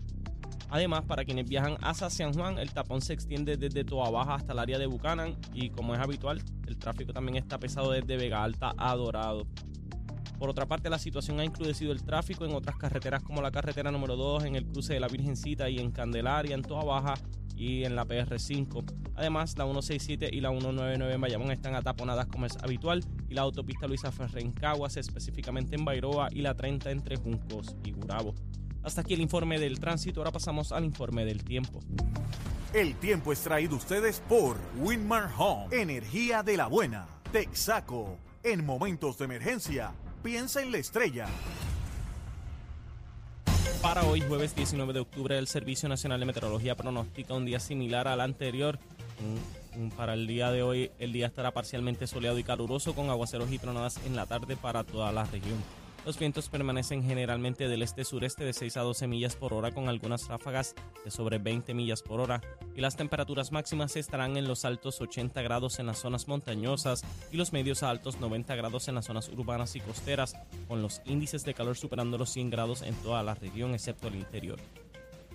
Además, 0.74 1.04
para 1.06 1.24
quienes 1.24 1.48
viajan 1.48 1.78
hacia 1.82 2.10
San 2.10 2.34
Juan, 2.34 2.58
el 2.58 2.72
tapón 2.72 3.02
se 3.02 3.14
extiende 3.14 3.58
desde 3.58 3.84
Toa 3.84 4.10
Baja 4.10 4.34
hasta 4.34 4.54
el 4.54 4.60
área 4.60 4.80
de 4.80 4.88
Buchanan 4.88 5.36
y 5.54 5.70
como 5.70 5.94
es 5.94 6.00
habitual, 6.00 6.42
el 6.66 6.78
tráfico 6.78 7.14
también 7.14 7.38
está 7.38 7.60
pesado 7.60 7.92
desde 7.92 8.18
Vega 8.18 8.44
Alta 8.44 8.74
a 8.76 8.96
Dorado. 8.96 9.46
Por 10.44 10.50
otra 10.50 10.66
parte, 10.66 10.90
la 10.90 11.00
situación 11.00 11.40
ha 11.40 11.46
incrudecido 11.46 11.94
el 11.94 12.04
tráfico 12.04 12.44
en 12.44 12.54
otras 12.54 12.76
carreteras 12.76 13.24
como 13.24 13.42
la 13.42 13.50
carretera 13.50 13.92
número 13.92 14.18
2, 14.18 14.44
en 14.44 14.58
el 14.58 14.66
cruce 14.66 14.94
de 14.94 15.00
la 15.00 15.08
Virgencita 15.08 15.70
y 15.70 15.80
en 15.80 15.90
Candelaria, 15.90 16.54
en 16.54 16.64
Toa 16.64 16.84
Baja 16.84 17.14
y 17.56 17.86
en 17.86 17.96
la 17.96 18.06
PR5. 18.06 18.84
Además, 19.16 19.58
la 19.58 19.64
167 19.64 20.30
y 20.34 20.42
la 20.42 20.50
199 20.50 21.14
en 21.14 21.22
Bayamón 21.22 21.52
están 21.52 21.76
ataponadas 21.76 22.26
como 22.26 22.46
es 22.46 22.58
habitual 22.58 23.06
y 23.30 23.36
la 23.36 23.44
autopista 23.44 23.88
Luisa 23.88 24.12
Ferrer 24.12 24.44
en 24.44 24.52
Caguas, 24.52 24.98
específicamente 24.98 25.78
en 25.78 25.86
Bairoa 25.86 26.28
y 26.30 26.42
la 26.42 26.54
30 26.56 26.92
entre 26.92 27.16
Juncos 27.16 27.78
y 27.86 27.94
Gurabo. 27.94 28.36
Hasta 28.84 29.00
aquí 29.00 29.14
el 29.14 29.22
informe 29.22 29.62
del 29.62 29.80
tránsito, 29.80 30.20
ahora 30.20 30.32
pasamos 30.32 30.74
al 30.74 30.84
informe 30.84 31.24
del 31.24 31.42
tiempo. 31.46 31.80
El 32.74 32.96
tiempo 32.96 33.32
es 33.32 33.40
traído 33.40 33.78
ustedes 33.78 34.22
por 34.28 34.58
Winmar 34.78 35.32
Home, 35.38 35.68
energía 35.72 36.44
de 36.44 36.58
la 36.58 36.68
buena. 36.68 37.08
Texaco, 37.32 38.18
en 38.44 38.66
momentos 38.66 39.18
de 39.18 39.24
emergencia, 39.24 39.96
piensa 40.24 40.62
en 40.62 40.72
la 40.72 40.78
estrella. 40.78 41.28
Para 43.82 44.04
hoy, 44.04 44.22
jueves 44.22 44.56
19 44.56 44.94
de 44.94 45.02
octubre, 45.02 45.38
el 45.38 45.48
Servicio 45.48 45.90
Nacional 45.90 46.22
de 46.22 46.26
Meteorología 46.26 46.76
pronostica 46.76 47.34
un 47.34 47.46
día 47.46 47.60
similar 47.60 48.08
al 48.08 48.22
anterior. 48.22 48.80
Para 49.98 50.14
el 50.14 50.26
día 50.26 50.52
de 50.52 50.64
hoy, 50.64 50.92
el 51.00 51.12
día 51.12 51.28
estará 51.28 51.52
parcialmente 51.52 52.08
soleado 52.08 52.40
y 52.40 52.44
caluroso 52.44 52.96
con 52.96 53.10
aguaceros 53.10 53.52
y 53.52 53.60
tronadas 53.60 54.00
en 54.06 54.16
la 54.16 54.26
tarde 54.26 54.56
para 54.56 54.84
toda 54.84 55.12
la 55.12 55.26
región. 55.26 55.62
Los 56.06 56.20
vientos 56.20 56.50
permanecen 56.50 57.02
generalmente 57.02 57.70
del 57.70 57.82
este-sureste 57.82 58.44
de 58.44 58.52
6 58.52 58.76
a 58.76 58.82
12 58.82 59.08
millas 59.08 59.38
por 59.38 59.54
hora 59.54 59.72
con 59.72 59.88
algunas 59.88 60.28
ráfagas 60.28 60.76
de 61.06 61.12
sobre 61.12 61.38
20 61.38 61.74
millas 61.74 62.02
por 62.02 62.20
hora 62.20 62.42
y 62.76 62.82
las 62.82 62.98
temperaturas 62.98 63.54
máximas 63.54 63.96
estarán 63.96 64.36
en 64.36 64.46
los 64.46 64.66
altos 64.66 65.00
80 65.00 65.42
grados 65.42 65.80
en 65.80 65.86
las 65.86 66.00
zonas 66.00 66.28
montañosas 66.28 67.04
y 67.32 67.38
los 67.38 67.54
medios 67.54 67.84
a 67.84 67.90
altos 67.90 68.20
90 68.20 68.54
grados 68.56 68.90
en 68.90 68.96
las 68.96 69.06
zonas 69.06 69.30
urbanas 69.30 69.78
y 69.78 69.80
costeras 69.80 70.36
con 70.68 70.82
los 70.82 71.02
índices 71.06 71.46
de 71.46 71.54
calor 71.54 71.78
superando 71.78 72.18
los 72.18 72.32
100 72.32 72.50
grados 72.50 72.82
en 72.82 72.96
toda 72.96 73.24
la 73.24 73.36
región 73.36 73.74
excepto 73.74 74.10
el 74.10 74.16
interior. 74.16 74.60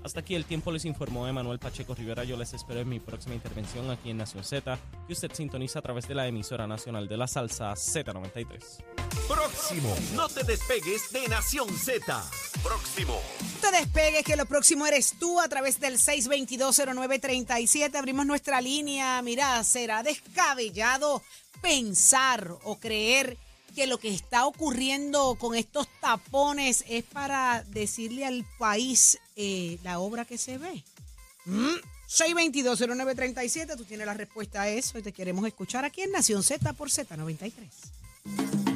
Hasta 0.04 0.20
aquí 0.20 0.34
el 0.34 0.44
tiempo 0.44 0.70
les 0.70 0.84
informó 0.84 1.26
Emanuel 1.26 1.58
Pacheco 1.58 1.94
Rivera. 1.94 2.24
Yo 2.24 2.36
les 2.36 2.54
espero 2.54 2.80
en 2.80 2.88
mi 2.88 3.00
próxima 3.00 3.34
intervención 3.34 3.90
aquí 3.90 4.10
en 4.10 4.18
Nación 4.18 4.44
Z, 4.44 4.78
que 5.06 5.12
usted 5.12 5.32
sintoniza 5.32 5.80
a 5.80 5.82
través 5.82 6.06
de 6.06 6.14
la 6.14 6.26
emisora 6.26 6.66
nacional 6.66 7.08
de 7.08 7.16
la 7.16 7.26
salsa 7.26 7.72
Z93. 7.72 8.84
Próximo, 9.58 9.96
no 10.14 10.28
te 10.28 10.44
despegues 10.44 11.10
de 11.10 11.26
Nación 11.26 11.68
Z. 11.76 12.24
Próximo. 12.62 13.20
No 13.40 13.58
te 13.60 13.76
despegues, 13.76 14.22
que 14.24 14.36
lo 14.36 14.46
próximo 14.46 14.86
eres 14.86 15.14
tú 15.18 15.40
a 15.40 15.48
través 15.48 15.80
del 15.80 15.98
6220937. 15.98 17.96
Abrimos 17.96 18.24
nuestra 18.24 18.60
línea. 18.60 19.20
Mira, 19.20 19.64
será 19.64 20.04
descabellado 20.04 21.24
pensar 21.60 22.56
o 22.62 22.76
creer 22.76 23.36
que 23.74 23.88
lo 23.88 23.98
que 23.98 24.14
está 24.14 24.46
ocurriendo 24.46 25.34
con 25.40 25.56
estos 25.56 25.88
tapones 26.00 26.84
es 26.88 27.02
para 27.02 27.64
decirle 27.64 28.26
al 28.26 28.46
país 28.58 29.18
eh, 29.34 29.80
la 29.82 29.98
obra 29.98 30.24
que 30.24 30.38
se 30.38 30.56
ve. 30.58 30.84
¿Mm? 31.46 31.74
6220937, 32.08 33.76
tú 33.76 33.84
tienes 33.84 34.06
la 34.06 34.14
respuesta 34.14 34.62
a 34.62 34.68
eso 34.68 35.00
y 35.00 35.02
te 35.02 35.10
queremos 35.12 35.44
escuchar 35.48 35.84
aquí 35.84 36.02
en 36.02 36.12
Nación 36.12 36.44
Z 36.44 36.72
por 36.74 36.90
Z93. 36.90 38.67